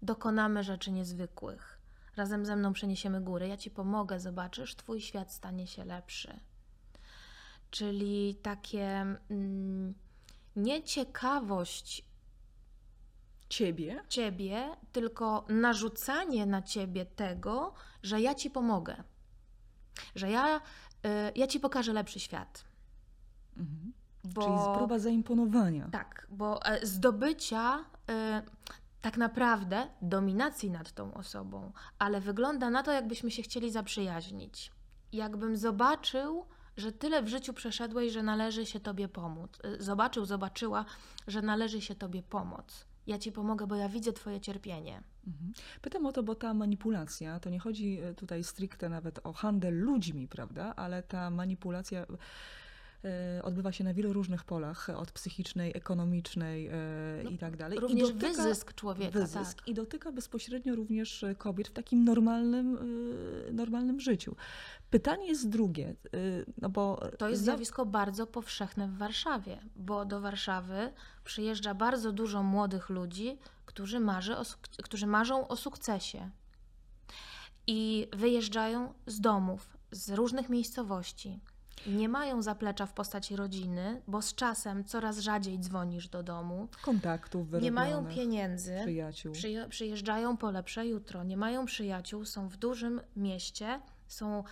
[0.02, 1.78] dokonamy rzeczy niezwykłych.
[2.16, 3.48] Razem ze mną przeniesiemy góry.
[3.48, 6.40] Ja Ci pomogę, zobaczysz, Twój świat stanie się lepszy.
[7.70, 9.94] Czyli takie mm,
[10.56, 12.04] nieciekawość
[13.48, 14.04] Ciebie?
[14.08, 18.96] Ciebie, tylko narzucanie na Ciebie tego, że ja Ci pomogę.
[20.14, 20.60] Że ja, y,
[21.34, 22.64] ja Ci pokażę lepszy świat.
[23.56, 23.92] Mhm.
[24.24, 24.42] Bo...
[24.42, 25.88] Czyli próba zaimponowania.
[25.92, 28.42] Tak, bo e, zdobycia e,
[29.04, 34.72] tak naprawdę dominacji nad tą osobą, ale wygląda na to, jakbyśmy się chcieli zaprzyjaźnić.
[35.12, 36.44] Jakbym zobaczył,
[36.76, 39.58] że tyle w życiu przeszedłeś, że należy się Tobie pomóc.
[39.64, 40.84] E, Zobaczył, zobaczyła,
[41.26, 42.86] że należy się Tobie pomóc.
[43.06, 45.02] Ja Ci pomogę, bo ja widzę Twoje cierpienie.
[45.26, 45.52] Mhm.
[45.82, 49.80] Pytam o to, bo ta manipulacja, to nie chodzi e, tutaj stricte nawet o handel
[49.80, 52.06] ludźmi, prawda, ale ta manipulacja
[53.42, 56.72] odbywa się na wielu różnych polach, od psychicznej, ekonomicznej e,
[57.24, 57.78] No, i tak dalej.
[57.78, 59.68] I Również dotyka- wyzysk człowieka, wyzysk tak.
[59.68, 62.78] i dotyka bezpośrednio również e, kobiet w takim normalnym,
[63.48, 64.36] e, normalnym życiu.
[64.90, 65.94] Pytanie jest drugie, e,
[66.62, 70.92] no bo To jest zjawisko bardzo powszechne w Warszawie, bo do Warszawy
[71.24, 74.42] przyjeżdża bardzo dużo młodych ludzi, którzy, marzy o,
[74.82, 76.30] którzy marzą o sukcesie.
[77.66, 81.40] I wyjeżdżają z domów, z różnych miejscowości.
[81.86, 86.68] Nie mają zaplecza w postaci rodziny, bo z czasem coraz rzadziej dzwonisz do domu.
[86.82, 88.76] kontaktów Nie mają pieniędzy.
[88.82, 89.32] przyjaciół.
[89.32, 94.44] Przyje- przyjeżdżają po lepsze jutro, nie mają przyjaciół, są w dużym mieście, są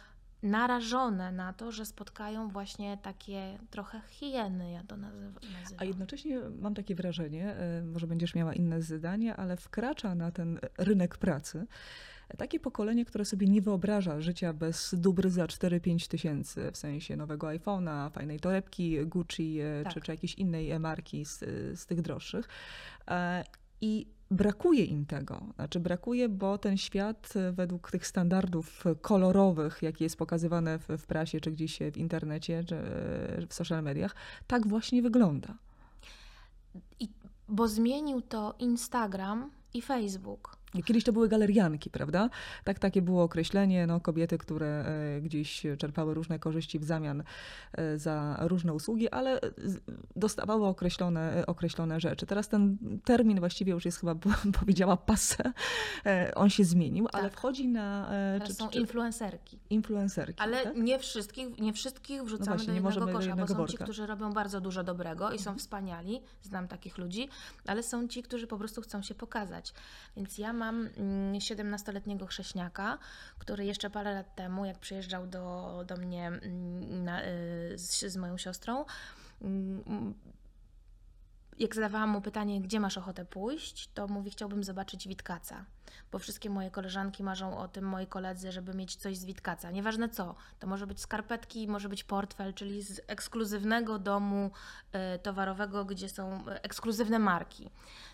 [0.42, 5.78] narażone na to, że spotkają właśnie takie trochę hieny, ja to nazywa- nazywam.
[5.78, 10.58] A jednocześnie mam takie wrażenie, e, może będziesz miała inne zdanie, ale wkracza na ten
[10.78, 11.66] rynek pracy
[12.38, 17.46] takie pokolenie, które sobie nie wyobraża życia bez dóbr za 4-5 tysięcy, w sensie nowego
[17.46, 20.04] iPhone'a, fajnej torebki Gucci e, czy, Tak.
[20.04, 21.38] czy jakiejś innej e, marki z,
[21.80, 22.48] z tych droższych.
[23.08, 23.44] E,
[23.80, 25.40] I brakuje im tego.
[25.54, 31.40] Znaczy brakuje, bo ten świat według tych standardów kolorowych, jakie jest pokazywane w, w prasie,
[31.40, 32.76] czy gdzieś w internecie, czy
[33.48, 34.14] w social mediach,
[34.46, 35.54] tak właśnie wygląda.
[37.00, 37.08] I,
[37.48, 40.61] bo zmienił to Instagram i Facebook.
[40.84, 42.30] Kiedyś to były galerianki, prawda?
[42.64, 44.84] Tak, takie było określenie, no, kobiety, które
[45.16, 47.22] e, gdzieś czerpały różne korzyści w zamian
[47.72, 49.40] e, za różne usługi, ale
[50.16, 52.26] dostawały określone, e, określone rzeczy.
[52.26, 54.14] Teraz ten termin właściwie już jest chyba,
[54.60, 55.52] powiedziała, passe.
[56.34, 57.32] On się zmienił, ale Tak.
[57.32, 58.08] wchodzi na
[58.38, 59.58] Teraz czy, są czy, influencerki.
[59.70, 60.40] influencerki.
[60.42, 60.76] Ale tak?
[60.76, 63.66] nie wszystkich, nie wszystkich wrzucamy właśnie, do nie jednego możemy do kosza, bo jednego są
[63.66, 63.84] ci, worka.
[63.84, 67.28] którzy robią bardzo dużo dobrego i są wspaniali, znam takich ludzi,
[67.66, 69.74] ale są ci, którzy po prostu chcą się pokazać.
[70.16, 72.98] Więc ja mam mm, 17-letniego chrześniaka,
[73.38, 77.28] który jeszcze parę lat temu, jak przyjeżdżał do, do mnie mm, na, y,
[77.78, 78.84] z, z moją siostrą,
[79.42, 80.14] mm,
[81.58, 85.64] jak zadawałam mu pytanie, gdzie masz ochotę pójść, to mówi, chciałbym zobaczyć Witkaca.
[86.12, 89.70] Bo wszystkie moje koleżanki marzą o tym, moi koledzy, żeby mieć coś z Witkaca.
[89.70, 94.50] Nieważne co, to może być skarpetki, może być portfel, czyli z ekskluzywnego domu
[94.92, 97.70] e, towarowego, gdzie są e, ekskluzywne marki.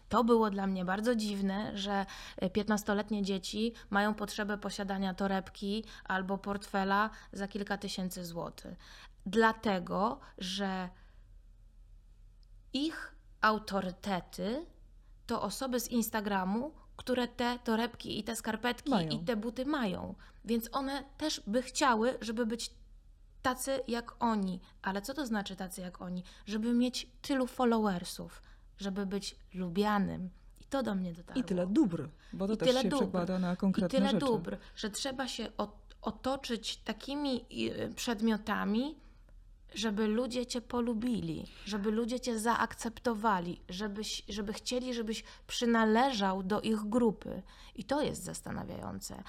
[0.09, 6.39] To było dla mnie bardzo dziwne, że e, 15-letnie dzieci mają potrzebę posiadania torebki albo
[6.39, 8.79] portfela za kilka tysięcy złotych.
[9.27, 10.89] Dlatego, że
[12.73, 14.67] ich autorytety
[15.27, 19.09] to osoby z Instagramu, które te torebki i te skarpetki Mają.
[19.11, 20.15] i te buty mają.
[20.45, 22.71] Więc one też by chciały, żeby być
[23.43, 24.61] tacy jak oni.
[24.83, 26.25] Ale co to znaczy tacy jak oni?
[26.47, 28.43] Żeby mieć tylu followersów,
[28.79, 30.31] żeby być lubianym.
[30.61, 31.43] I to do mnie dotarło.
[31.43, 33.03] I tyle dóbr, bo to I też tyle się dóbr.
[33.05, 34.27] przekłada na I konkretne tyle rzeczy.
[34.27, 35.49] dóbr, że trzeba się
[36.03, 38.97] otoczyć takimi y, przedmiotami,
[39.75, 46.81] żeby ludzie cię polubili, żeby ludzie cię zaakceptowali, żebyś, żeby chcieli, żebyś przynależał do ich
[46.81, 47.43] grupy.
[47.75, 49.23] I to jest zastanawiające.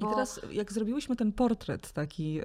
[0.00, 2.44] Bo I teraz, jak zrobiłyśmy ten portret taki y,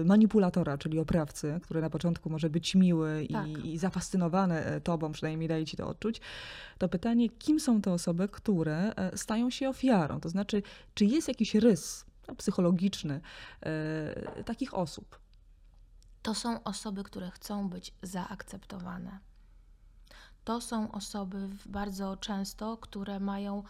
[0.00, 3.48] y, manipulatora, czyli oprawcy, który na początku może być miły Tak.
[3.48, 6.20] i, i zafascynowany e, tobą, przynajmniej daje ci to odczuć,
[6.78, 10.20] to pytanie, kim są te osoby, które e, stają się ofiarą?
[10.20, 10.62] To znaczy,
[10.94, 13.20] czy jest jakiś rys no, psychologiczny
[13.62, 15.21] e, takich osób?
[16.22, 19.18] To są osoby, które chcą być zaakceptowane.
[20.44, 23.62] To są osoby bardzo często, które mają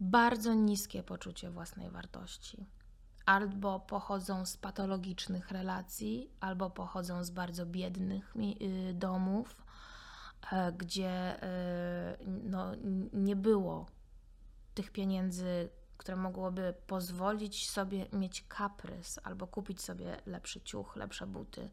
[0.00, 2.66] bardzo niskie poczucie własnej wartości.
[3.26, 9.56] Albo pochodzą z patologicznych relacji, albo pochodzą z bardzo biednych y, domów,
[10.52, 12.72] e, gdzie e, no,
[13.12, 13.86] nie było
[14.74, 15.68] tych pieniędzy,
[16.02, 21.70] które mogłoby pozwolić sobie mieć kaprys albo kupić sobie lepszy ciuch, lepsze buty.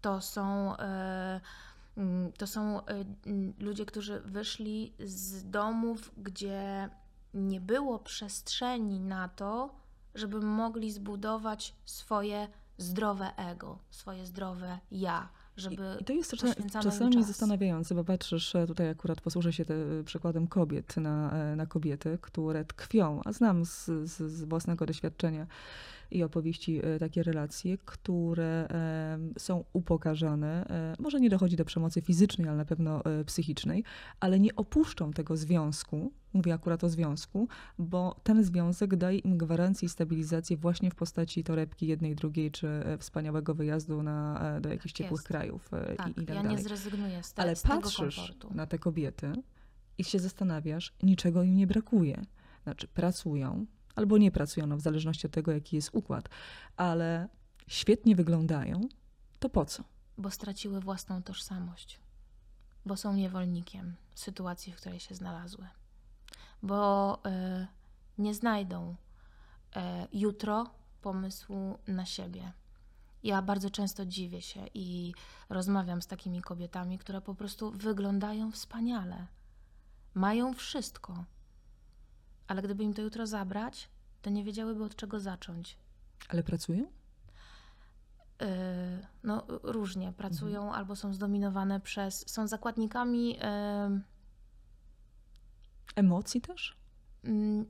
[0.00, 1.40] To są, e,
[1.96, 6.88] mm, to są e, mm, ludzie, którzy wyszli z domów, gdzie
[7.34, 9.74] nie było przestrzeni na to,
[10.14, 12.48] żeby mogli zbudować swoje
[12.78, 16.34] zdrowe ego, swoje zdrowe ja, żeby I to jest
[16.82, 17.26] czasami czas.
[17.26, 22.18] zastanawiające, bo patrzysz, e, tutaj akurat posłużę się te, przykładem kobiet na, e, na kobiety,
[22.20, 25.46] które tkwią, a znam z, z, z własnego doświadczenia,
[26.10, 28.68] i opowieści e, takie relacje, które
[29.38, 30.66] są upokarzane.
[30.70, 33.84] E, Może nie dochodzi do przemocy fizycznej, ale na pewno e, psychicznej,
[34.20, 37.48] ale nie opuszczą tego związku, mówię akurat o związku,
[37.78, 42.68] bo ten związek daje im gwarancję i stabilizację właśnie w postaci torebki jednej, drugiej, czy
[42.98, 45.28] wspaniałego wyjazdu na, do jakichś Tak ciepłych jest.
[45.28, 46.56] krajów Tak, i, i tak ja dalej.
[46.56, 48.54] nie zrezygnuję z, te, Ale z patrzysz komfortu.
[48.54, 49.32] na te kobiety
[49.98, 52.22] i się zastanawiasz, niczego im nie brakuje.
[52.62, 53.66] Znaczy, pracują
[53.96, 56.28] albo nie pracują, no, w zależności od tego, jaki jest układ,
[56.76, 57.28] ale
[57.66, 58.80] świetnie wyglądają,
[59.38, 59.84] to po co?
[60.18, 62.00] Bo straciły własną tożsamość.
[62.86, 65.68] Bo są niewolnikiem sytuacji, w której się znalazły.
[66.62, 67.66] Bo e,
[68.18, 68.96] nie znajdą
[69.76, 70.66] e, jutro
[71.02, 72.52] pomysłu na siebie.
[73.22, 75.14] Ja bardzo często dziwię się i
[75.48, 79.26] rozmawiam z takimi kobietami, które po prostu wyglądają wspaniale.
[80.14, 81.24] Mają wszystko.
[82.48, 83.88] Ale gdyby im to jutro zabrać,
[84.22, 85.78] to nie wiedziałyby od czego zacząć.
[86.28, 86.86] Ale pracują?
[88.40, 88.46] Yy,
[89.22, 92.24] no, różnie pracują albo są zdominowane przez.
[92.30, 93.28] są zakładnikami.
[93.28, 94.00] Yy,
[95.96, 96.76] Emocji też?
[97.24, 97.66] mm,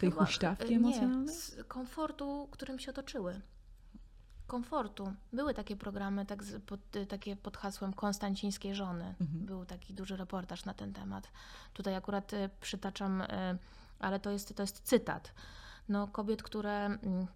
[0.00, 1.34] Tej huśtawki yy, emocjonalnej?
[1.56, 3.40] Nie, komfortu, którym się otoczyły.
[4.46, 5.12] Komfortu.
[5.32, 9.14] Były takie programy tak pod, y, takie pod hasłem Konstancińskiej żony.
[9.20, 9.46] Mhm.
[9.46, 11.28] Był taki duży reportaż na ten temat.
[11.74, 13.58] Tutaj akurat y, przytaczam, y,
[14.00, 15.34] ale to jest, to jest cytat.
[15.88, 17.26] No, kobiet, które mm,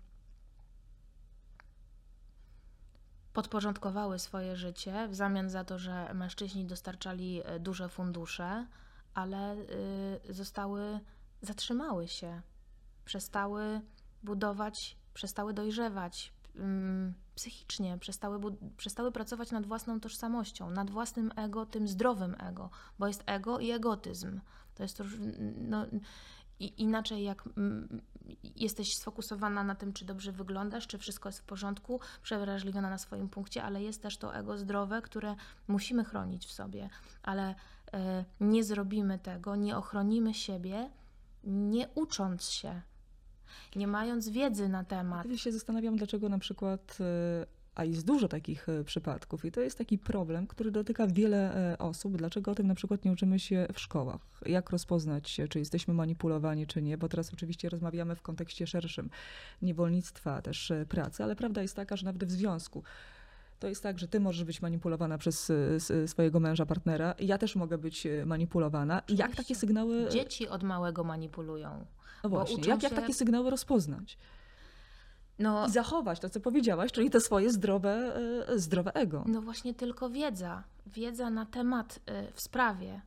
[3.32, 8.66] podporządkowały swoje życie w zamian za to, że mężczyźni dostarczali y, duże fundusze,
[9.14, 11.00] ale y, zostały,
[11.42, 12.42] zatrzymały się,
[13.04, 13.80] przestały
[14.22, 18.40] budować, przestały dojrzewać ym, psychicznie, przestały,
[18.76, 23.70] przestały pracować nad własną tożsamością, nad własnym ego, tym zdrowym ego, bo jest ego i
[23.70, 24.40] egotyzm.
[24.74, 25.04] To jest to,
[25.56, 25.86] no,
[26.61, 28.00] i inaczej jak mm,
[28.57, 33.28] jesteś sfokusowana na tym, czy dobrze wyglądasz, czy wszystko jest w porządku, przewrażliwiona na swoim
[33.28, 35.34] punkcie, ale jest też to ego zdrowe, które
[35.68, 36.88] musimy chronić w sobie,
[37.22, 37.55] ale
[37.92, 40.90] e, nie zrobimy tego, nie ochronimy siebie,
[41.44, 42.82] nie ucząc się,
[43.76, 45.20] nie mając wiedzy na temat.
[45.20, 49.61] Wtedy się zastanawiam, dlaczego na przykład, e, a jest dużo takich e, przypadków i to
[49.61, 53.39] jest taki problem, który dotyka wiele e, osób, dlaczego o tym na przykład nie uczymy
[53.39, 54.20] się w szkołach.
[54.47, 59.11] Jak rozpoznać się, czy jesteśmy manipulowani, czy nie, bo teraz oczywiście rozmawiamy w kontekście szerszym
[59.62, 62.83] niewolnictwa, też e, pracy, ale prawda jest taka, że nawet w związku
[63.61, 65.51] to jest tak, że ty możesz być manipulowana przez
[65.91, 68.99] e, swojego męża, partnera, ja też mogę być e, manipulowana.
[68.99, 69.37] I Jak Oczywiście.
[69.37, 70.09] takie sygnały...
[70.11, 71.87] Dzieci od małego manipulują.
[72.25, 74.18] No właśnie, jak, jak takie sygnały rozpoznać?
[75.39, 78.16] No, I zachować to, co powiedziałaś, czyli to swoje zdrowe,
[78.49, 79.24] e, zdrowe ego.
[79.26, 83.01] No właśnie tylko wiedza, wiedza na temat y, w sprawie,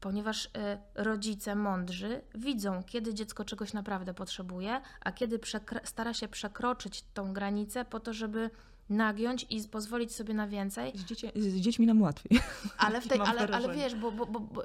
[0.00, 0.50] ponieważ y,
[0.94, 5.40] rodzice mądrzy widzą, kiedy dziecko czegoś naprawdę potrzebuje, a kiedy
[5.84, 8.50] stara się przekroczyć tą granicę po to, żeby
[8.90, 12.40] nagiąć i pozwolić sobie na więcej, Z, dzieci, z dziećmi nam łatwiej.
[12.78, 14.62] ale, w tej, ale, ale wiesz, bo, bo, bo, bo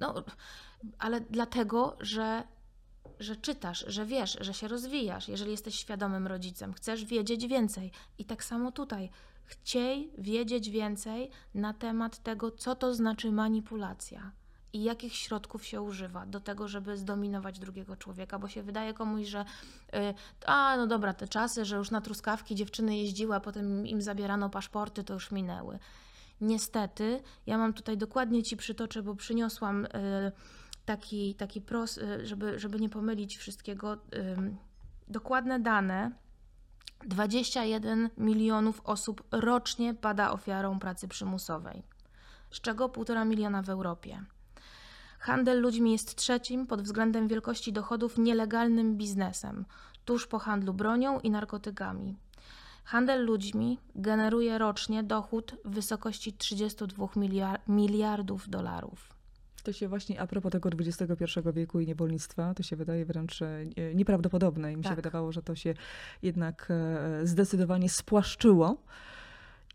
[0.00, 0.14] no,
[0.98, 2.42] ale dlatego, że,
[3.20, 7.92] że czytasz, że wiesz, że się rozwijasz, jeżeli jesteś świadomym rodzicem, chcesz wiedzieć więcej.
[8.18, 9.10] I tak samo tutaj.
[9.44, 14.32] Chciej wiedzieć więcej na temat tego, co to znaczy manipulacja
[14.72, 19.26] i jakich środków się używa do tego, żeby zdominować drugiego człowieka, bo się wydaje komuś,
[19.26, 19.44] że
[19.94, 20.14] y,
[20.46, 24.50] a no dobra, te czasy, że już na truskawki dziewczyny jeździły, a potem im zabierano
[24.50, 25.78] paszporty, to już minęły.
[26.40, 29.88] Niestety, ja mam tutaj dokładnie ci przytoczę, bo przyniosłam y,
[30.88, 31.62] taki, taki
[31.98, 33.96] y, żeby, żeby nie pomylić wszystkiego.
[35.08, 36.12] dokładne dane.
[37.06, 41.82] 21 milionów osób rocznie pada ofiarą pracy przymusowej,
[42.50, 44.24] z czego 1,5 miliona w Europie.
[45.18, 49.64] Handel ludźmi jest trzecim pod względem wielkości dochodów nielegalnym biznesem,
[50.04, 52.16] tuż po handlu bronią i narkotykami.
[52.84, 59.17] Handel ludźmi generuje rocznie dochód w wysokości 32 miliar- miliardów dolarów.
[59.62, 63.66] To się właśnie, a propos tego XXI wieku i niewolnictwa, to się wydaje wręcz e,
[63.76, 64.72] nie- nieprawdopodobne.
[64.72, 64.96] I mi się Tak.
[64.96, 65.74] wydawało, że to się
[66.22, 68.76] jednak e, zdecydowanie spłaszczyło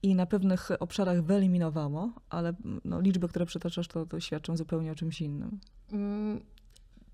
[0.04, 2.54] i na pewnych obszarach wyeliminowało, ale
[2.86, 5.60] no, liczby, które przytaczasz, to, to świadczą zupełnie o czymś innym.
[5.92, 6.40] Mm,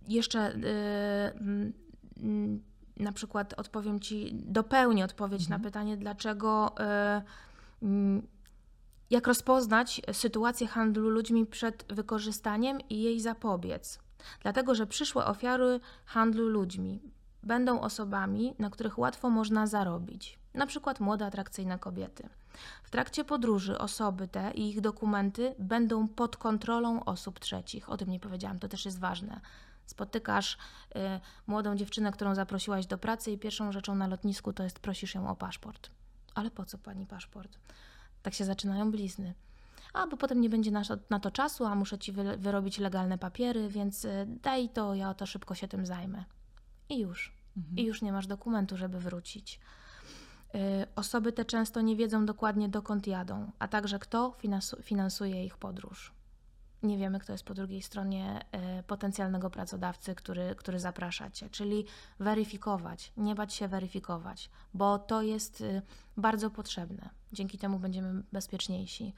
[0.08, 0.64] Jeszcze y,
[1.42, 1.74] mm,
[2.18, 2.62] mm,
[2.98, 8.22] na przykład odpowiem Ci, dopełnię odpowiedź na pytanie, dlaczego, y, mm,
[9.10, 13.99] jak rozpoznać sytuację handlu ludźmi przed wykorzystaniem i jej zapobiec.
[14.41, 17.01] Dlatego, że przyszłe ofiary handlu ludźmi
[17.43, 20.39] będą osobami, na których łatwo można zarobić.
[20.53, 22.30] Na przykład młode, atrakcyjne kobiety.
[22.84, 27.89] W trakcie podróży osoby te i ich dokumenty będą pod kontrolą osób trzecich.
[27.89, 29.41] O tym nie powiedziałam, to też jest ważne.
[29.86, 30.99] Spotykasz y,
[31.47, 35.30] młodą dziewczynę, którą zaprosiłaś do pracy, i pierwszą rzeczą na lotnisku to jest prosisz ją
[35.30, 35.89] o paszport.
[36.36, 37.57] Ale po co pani paszport?
[38.24, 39.34] Tak się zaczynają blizny.
[39.94, 40.72] A, bo potem nie będzie
[41.10, 45.14] na, to czasu, a muszę ci wy, wyrobić legalne papiery, więc y, daj to, ja
[45.14, 46.24] to szybko się tym zajmę.
[46.90, 47.34] I już.
[47.78, 49.60] I już nie masz dokumentu, żeby wrócić.
[50.56, 50.60] Y,
[50.96, 56.14] Osoby te często nie wiedzą dokładnie dokąd jadą, a także kto finansu- finansuje ich podróż.
[56.84, 58.46] Nie wiemy, kto jest po drugiej stronie
[58.80, 61.50] y, potencjalnego pracodawcy, który, który zaprasza cię.
[61.50, 61.86] Czyli
[62.20, 65.82] weryfikować, nie bać się weryfikować, bo to jest y,
[66.18, 67.10] bardzo potrzebne.
[67.34, 69.14] Dzięki temu będziemy bezpieczniejsi.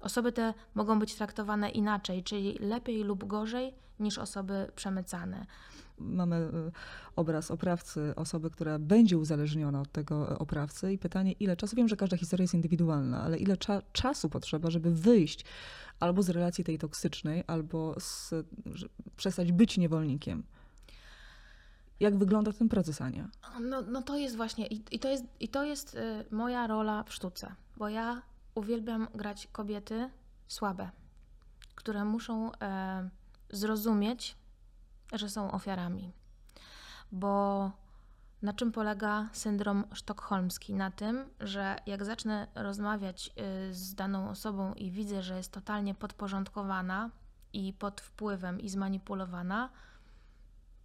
[0.00, 5.46] Osoby te mogą być traktowane inaczej, czyli lepiej lub gorzej niż osoby przemycane.
[6.00, 6.72] Mamy y,
[7.16, 11.88] obraz oprawcy, osoby, która będzie uzależniona od tego e, oprawcy i pytanie, ile czasu, wiem,
[11.88, 15.44] że każda historia jest indywidualna, ale ile cza czasu potrzeba, żeby wyjść
[16.00, 18.34] albo z relacji tej toksycznej, albo z,
[19.16, 20.42] przestać być niewolnikiem.
[22.00, 23.28] Jak wygląda ten proces, Ania?
[23.60, 27.02] No, no to jest właśnie, i, i to jest, i to jest y, moja rola
[27.02, 28.22] w sztuce, bo ja
[28.54, 30.10] uwielbiam grać kobiety
[30.48, 30.90] słabe,
[31.74, 33.10] które muszą e,
[33.50, 34.36] zrozumieć,
[35.12, 36.12] że są ofiarami.
[37.12, 37.70] Bo
[38.42, 40.74] na czym polega syndrom sztokholmski?
[40.74, 43.30] Na tym, że jak zacznę rozmawiać
[43.68, 47.10] y, z daną osobą i widzę, że jest totalnie podporządkowana
[47.52, 49.70] i pod wpływem i zmanipulowana,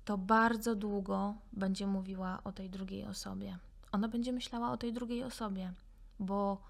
[0.06, 3.58] to bardzo długo będzie mówiła o tej drugiej osobie.
[3.92, 5.74] Ona będzie myślała o tej drugiej osobie,
[6.20, 6.62] bo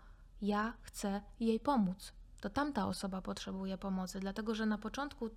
[0.41, 2.13] ja chcę jej pomóc.
[2.41, 5.29] To tamta osoba potrzebuje pomocy, dlatego że na początku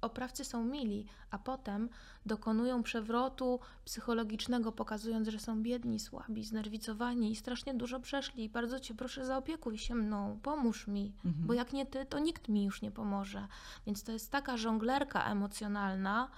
[0.00, 1.88] oprawcy są mili, a potem
[2.26, 8.48] dokonują przewrotu psychologicznego, pokazując, że są biedni, słabi, znerwicowani i strasznie dużo przeszli.
[8.48, 11.46] Bardzo cię proszę, zaopiekuj się mną, pomóż mi, Mhm.
[11.46, 13.46] bo jak nie ty, to nikt mi już nie pomoże.
[13.86, 16.28] Więc to jest taka żonglerka emocjonalna,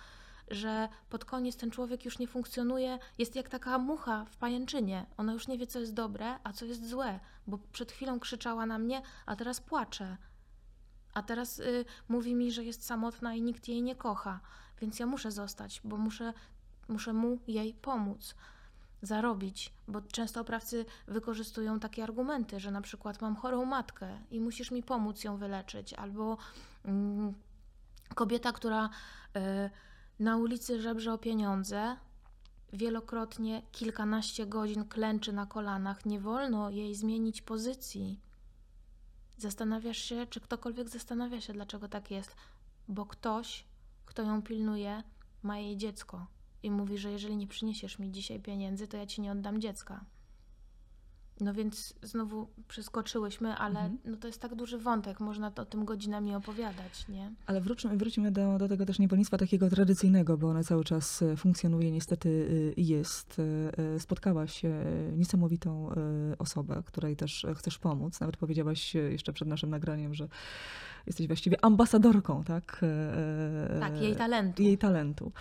[0.51, 5.07] że pod koniec ten człowiek już nie funkcjonuje, jest jak taka mucha w pajęczynie.
[5.17, 8.67] Ona już nie wie, co jest dobre, a co jest złe, bo przed chwilą krzyczała
[8.67, 10.17] na mnie, a teraz płacze.
[11.15, 14.41] A teraz y, mówi mi, że jest samotna i nikt jej nie kocha,
[14.81, 16.33] więc ja muszę zostać, bo muszę,
[16.89, 18.35] muszę mu jej pomóc.
[19.03, 24.71] Zarobić, bo często oprawcy wykorzystują takie argumenty, że na przykład mam chorą matkę i musisz
[24.71, 26.39] mi pomóc ją wyleczyć, albo
[26.85, 27.35] mm,
[28.15, 28.87] kobieta, która
[29.37, 29.71] y,
[30.19, 31.97] na ulicy żebrze o pieniądze,
[32.73, 38.21] wielokrotnie kilkanaście godzin klęczy na kolanach, nie wolno jej zmienić pozycji.
[39.37, 42.37] Zastanawiasz się, czy ktokolwiek zastanawia się, dlaczego tak jest,
[42.89, 43.65] bo ktoś,
[44.07, 45.03] kto ją pilnuje,
[45.43, 46.27] ma jej dziecko
[46.63, 50.05] i mówi, że jeżeli nie przyniesiesz mi dzisiaj pieniędzy, to ja ci nie oddam dziecka.
[51.41, 53.99] No więc znowu przeskoczyłyśmy, ale Mhm.
[54.05, 57.33] no to jest tak duży wątek, można to o tym godzinami opowiadać, nie?
[57.47, 61.37] Ale wróćmy, wróćmy do, do tego też niewolnictwa takiego tradycyjnego, bo ono cały czas e,
[61.37, 63.37] funkcjonuje, niestety y, jest.
[63.39, 64.71] E, e, Spotkałaś e,
[65.17, 65.95] niesamowitą e,
[66.39, 68.21] osobę, której też e, chcesz pomóc.
[68.21, 70.29] Nawet powiedziałaś e, jeszcze przed naszym nagraniem, że
[71.07, 72.81] jesteś właściwie ambasadorką, tak?
[72.83, 74.63] E, Tak, jej talentu.
[74.63, 75.33] Jej talentu.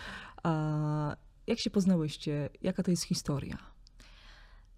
[0.44, 1.16] A
[1.48, 2.50] jak się poznałyście?
[2.62, 3.58] Jaka to jest historia?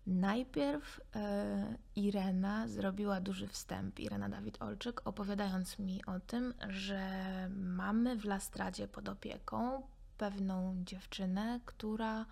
[0.07, 7.01] Najpierw e, Irena zrobiła duży wstęp, Irena Dawid-Olczyk, opowiadając mi o tym, że
[7.49, 9.87] mamy w Lastradzie pod opieką
[10.17, 12.25] pewną dziewczynę, która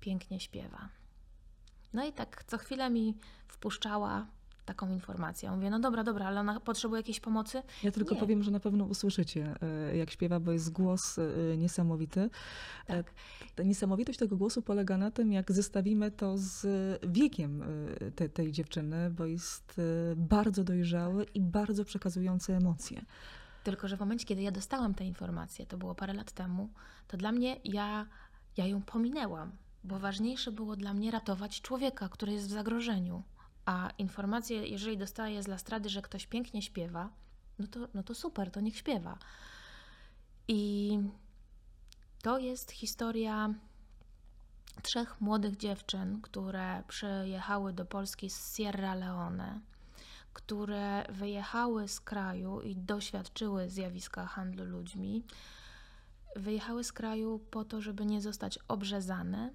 [0.00, 0.88] pięknie śpiewa.
[1.92, 3.18] No i tak co chwilę mi
[3.48, 4.26] wpuszczała
[4.68, 5.50] taką informację.
[5.50, 7.62] Mówię, no dobra, dobra, ale ona potrzebuje jakiejś pomocy?
[7.82, 8.20] Ja tylko Nie.
[8.20, 9.54] powiem, że na pewno usłyszycie,
[9.90, 12.20] e, jak śpiewa, bo jest głos e, niesamowity.
[12.86, 13.12] E, Tak.
[13.54, 16.66] Ta niesamowitość tego głosu polega na tym, jak zestawimy to z
[17.08, 17.62] wiekiem
[18.16, 19.80] te, tej dziewczyny, bo jest
[20.16, 23.02] bardzo dojrzały i bardzo przekazujący emocje.
[23.64, 26.68] Tylko, że w momencie, kiedy ja dostałam te informacje, to było parę lat temu,
[27.08, 28.06] to dla mnie ja,
[28.56, 29.52] ja ją pominęłam,
[29.84, 33.22] bo ważniejsze było dla mnie ratować człowieka, który jest w zagrożeniu.
[33.68, 37.10] A informacje, jeżeli dostaję z Lastrady, że ktoś pięknie śpiewa,
[37.58, 39.18] no to, no to super, to niech śpiewa.
[40.48, 40.98] I
[42.22, 43.54] to jest historia
[44.82, 49.60] trzech młodych dziewczyn, które przyjechały do Polski z Sierra Leone
[50.32, 55.24] które wyjechały z kraju i doświadczyły zjawiska handlu ludźmi,
[56.36, 59.50] wyjechały z kraju po to, żeby nie zostać obrzezane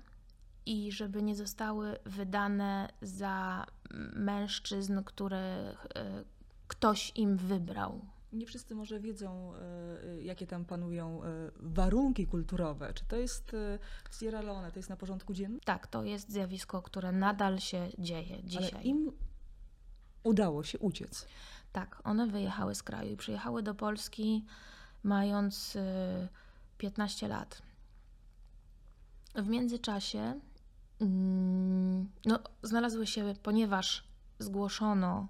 [0.66, 3.66] i żeby nie zostały wydane za
[4.16, 6.24] mężczyzn, których e,
[6.68, 8.02] ktoś im wybrał.
[8.34, 12.94] Nie wszyscy może wiedzą, e, jakie tam panują e, warunki kulturowe.
[12.94, 13.80] Czy to jest e,
[14.20, 15.60] Sierra Leone, to jest na porządku dziennym?
[15.66, 18.72] Tak, to jest zjawisko, które nadal się dzieje dzisiaj.
[18.74, 19.12] Ale im
[20.24, 21.28] udało się uciec.
[21.72, 24.46] Tak, one wyjechały z kraju i przyjechały do Polski
[25.04, 26.28] mając y,
[26.78, 27.62] 15 lat.
[29.36, 30.40] W międzyczasie
[32.26, 34.04] no, znalazły się, ponieważ
[34.40, 35.28] zgłoszono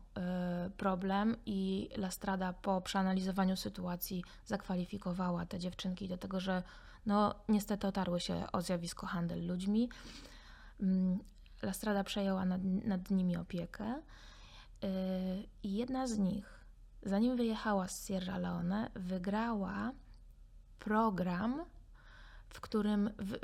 [0.67, 6.63] y, problem i Lastrada po przeanalizowaniu sytuacji zakwalifikowała te dziewczynki do tego, że
[7.05, 9.89] no, niestety otarły się o zjawisko handel ludźmi.
[10.82, 11.19] Mm,
[11.61, 14.88] Lastrada przejęła nad, nad nimi opiekę y,
[15.63, 16.65] i jedna z nich,
[17.03, 19.91] zanim wyjechała z Sierra Leone, wygrała
[20.80, 21.65] program,
[22.49, 23.38] w którym w,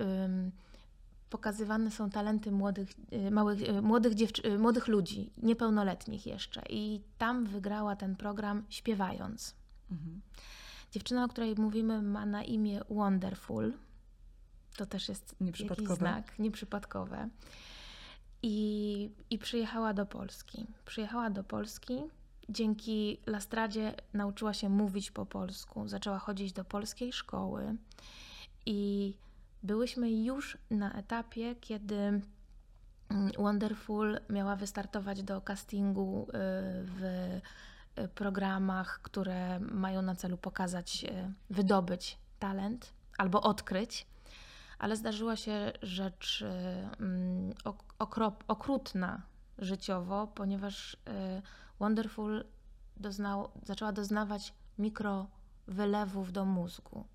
[1.29, 6.61] pokazywane są talenty młodych, y, małych, y, młodych, dziewczy- y, młodych ludzi, niepełnoletnich jeszcze.
[6.69, 9.55] I tam wygrała ten program śpiewając.
[9.91, 10.21] Mhm.
[10.91, 13.73] Dziewczyna, o której mówimy, ma na imię Wonderful.
[14.77, 17.29] To też jest jakiś znak, nieprzypadkowe.
[18.43, 20.67] I, I przyjechała do Polski.
[20.85, 22.01] Przyjechała do Polski.
[22.49, 25.87] Dzięki Lastradzie nauczyła się mówić po polsku.
[25.87, 27.75] Zaczęła chodzić do polskiej szkoły.
[28.65, 29.13] I
[29.63, 32.21] byłyśmy już na etapie, kiedy mm,
[33.37, 36.31] Wonderful miała wystartować do castingu y,
[36.83, 37.03] w
[37.97, 44.07] y, programach, które mają na celu pokazać, y, wydobyć talent albo odkryć.
[44.79, 46.45] Ale zdarzyła się rzecz
[46.99, 49.21] mm, ok- okrop, okrutna
[49.57, 50.97] życiowo, ponieważ
[51.79, 52.45] Wonderful
[52.97, 57.05] doznał, zaczęła doznawać mikrowylewów do mózgu.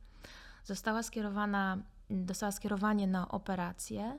[0.64, 1.78] Została skierowana,
[2.10, 4.18] dostała skierowanie na operację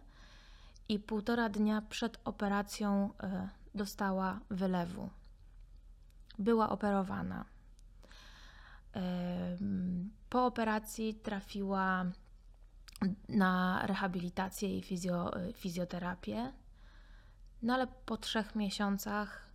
[0.90, 5.10] i półtora dnia przed operacją y, dostała wylewu.
[6.40, 7.46] Była operowana.
[10.30, 12.06] Po operacji trafiła
[13.30, 16.54] na rehabilitację i fizjo, y, fizjoterapię.
[17.62, 19.50] No ale po trzech miesiącach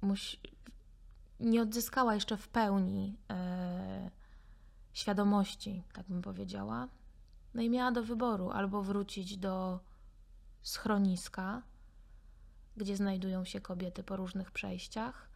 [0.00, 0.38] musi,
[1.40, 4.10] nie odzyskała jeszcze w pełni e,
[4.92, 6.88] świadomości, tak bym powiedziała.
[7.56, 9.80] No i miała do wyboru albo wrócić do
[10.62, 11.62] schroniska,
[12.76, 15.28] gdzie znajdują się kobiety po różnych przejściach,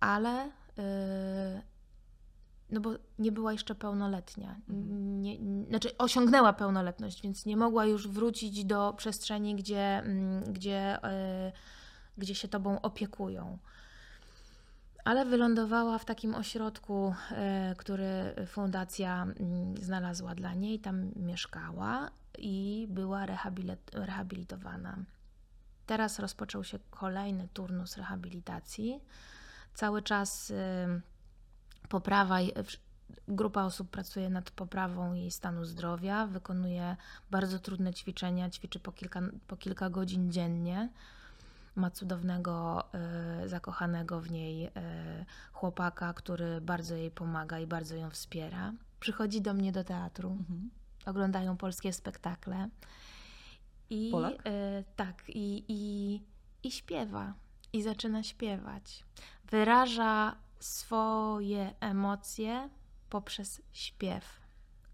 [0.00, 1.62] ale y,
[2.70, 4.60] no bo nie była jeszcze pełnoletnia.
[4.68, 10.98] Nie, nie, znaczy osiągnęła pełnoletność, więc nie mogła już wrócić do przestrzeni, gdzie, mm, gdzie,
[11.48, 11.52] y,
[12.18, 13.58] gdzie się tobą opiekują.
[15.04, 17.14] Ale wylądowała w takim ośrodku,
[17.72, 20.78] y, który fundacja mm, znalazła dla niej.
[20.78, 24.96] Tam mieszkała i była rehabilit- rehabilitowana.
[25.86, 29.00] Teraz rozpoczął się kolejny turnus rehabilitacji.
[29.74, 30.54] Cały czas y,
[31.88, 32.38] poprawa,
[33.28, 36.96] grupa osób pracuje nad poprawą jej stanu zdrowia, wykonuje
[37.30, 40.88] bardzo trudne ćwiczenia, ćwiczy po kilka, po kilka godzin dziennie.
[41.74, 42.84] Ma cudownego,
[43.44, 44.70] y, zakochanego w niej y,
[45.52, 48.72] chłopaka, który bardzo jej pomaga i bardzo ją wspiera.
[49.00, 50.70] Przychodzi do mnie do teatru, Mhm.
[51.06, 52.68] oglądają polskie spektakle.
[53.90, 54.34] I, Polak?
[54.46, 56.22] y, tak, i, i,
[56.62, 57.34] i śpiewa.
[57.72, 59.04] I zaczyna śpiewać.
[59.50, 62.68] Wyraża swoje emocje
[63.10, 64.41] poprzez śpiew.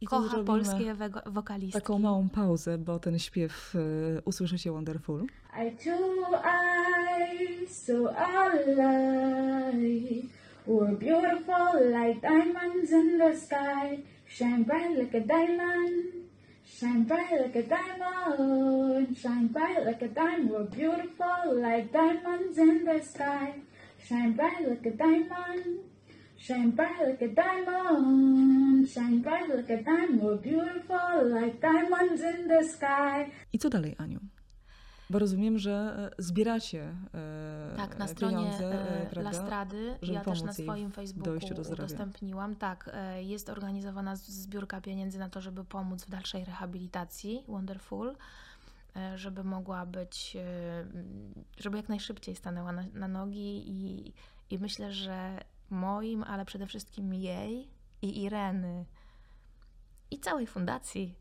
[0.01, 1.81] I Kocha polskie wego- wokalistki.
[1.81, 5.27] Taką małą pauzę, bo ten śpiew y, usłyszycie Wonderful.
[5.67, 10.29] I two eyes so alive
[10.67, 16.05] were beautiful like diamonds in the sky, shine bright like a diamond,
[16.65, 20.51] shine bright like a diamond, shine bright like a diamond.
[20.51, 23.55] We're beautiful like diamonds in the sky,
[24.09, 25.79] shine bright like a diamond.
[26.39, 30.23] Shine bright like a diamond, shine bright like a diamond.
[30.23, 33.31] We're beautiful like diamonds in the sky.
[33.53, 34.21] I co dalej, Aniu?
[35.11, 39.23] Bo rozumiem, że e, zbieracie e, Tak, na stronie e, e?
[39.23, 42.57] Lastrady, ja też na swoim Facebooku udostępniłam.
[42.57, 48.17] Tak, e, jest organizowana zbiórka pieniędzy na to, żeby pomóc w dalszej rehabilitacji Wonderful,
[48.97, 50.85] e, żeby mogła być, e,
[51.59, 54.13] żeby jak najszybciej stanęła na, na nogi i,
[54.51, 55.41] i myślę, że
[55.71, 57.69] moim, ale przede wszystkim jej
[58.03, 58.85] i Ireny
[60.11, 61.15] i całej fundacji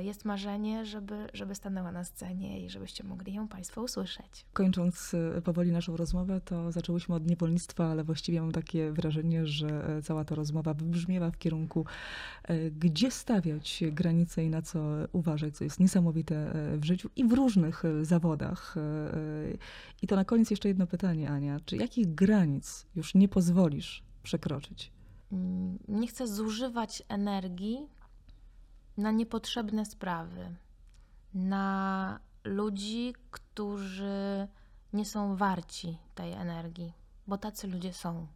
[0.00, 4.46] jest marzenie, żeby, żeby stanęła na scenie i żebyście mogli ją Państwo usłyszeć.
[4.52, 9.96] Kończąc e, powoli naszą rozmowę, to zaczęłyśmy od niewolnictwa, ale właściwie mam takie wrażenie, że
[9.96, 11.86] e, cała ta rozmowa wybrzmiewa w kierunku,
[12.44, 17.24] e, gdzie stawiać granice i na co uważać, co jest niesamowite e, w życiu i
[17.24, 18.74] w różnych e, zawodach.
[18.76, 19.18] E, e,
[20.02, 21.60] I to na koniec jeszcze jedno pytanie, Ania.
[21.64, 24.92] Czy jakich granic już nie pozwolisz przekroczyć?
[25.32, 27.86] Mm, nie chcę zużywać energii
[28.96, 30.54] na niepotrzebne sprawy,
[31.34, 34.48] na ludzi, którzy
[34.92, 36.92] nie są warci tej energii,
[37.26, 38.26] bo tacy ludzie są.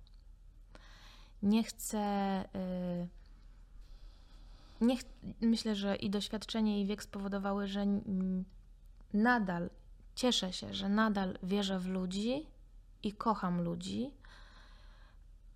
[1.43, 2.01] nie chcę.
[2.55, 3.09] y,
[4.81, 5.05] Nie ch-
[5.41, 7.87] myślę, że i doświadczenie, i wiek spowodowały, że
[9.15, 9.71] nadal
[10.15, 12.47] cieszę się, że nadal wierzę w ludzi
[13.03, 14.11] i kocham ludzi,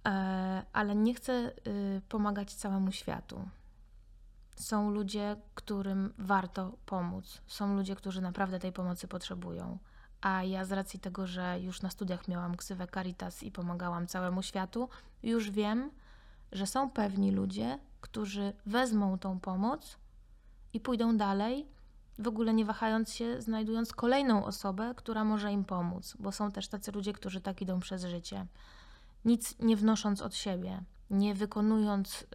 [0.06, 1.32] e, ale nie chcę
[1.66, 3.48] y, pomagać całemu światu.
[4.60, 7.42] Są ludzie, którym warto pomóc.
[7.46, 9.78] Są ludzie, którzy naprawdę tej pomocy potrzebują.
[10.20, 14.42] A ja z racji tego, że już na studiach miałam ksywę Caritas i pomagałam całemu
[14.42, 14.88] światu,
[15.22, 15.90] już wiem,
[16.52, 19.96] że są pewni ludzie, którzy wezmą tą pomoc
[20.72, 21.66] i pójdą dalej,
[22.18, 26.68] w ogóle nie wahając się, znajdując kolejną osobę, która może im pomóc, bo są też
[26.68, 28.46] tacy ludzie, którzy tak idą przez życie,
[29.24, 32.26] nic nie wnosząc od siebie, nie wykonując y,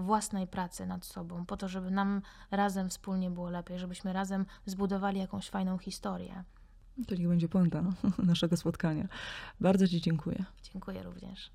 [0.00, 5.20] własnej pracy nad sobą, po to, żeby nam razem wspólnie było lepiej, żebyśmy razem zbudowali
[5.20, 6.44] jakąś fajną historię.
[7.08, 7.82] To niech będzie puenta
[8.18, 9.08] naszego spotkania.
[9.60, 10.44] Bardzo Ci dziękuję.
[10.62, 11.50] Dziękuję również.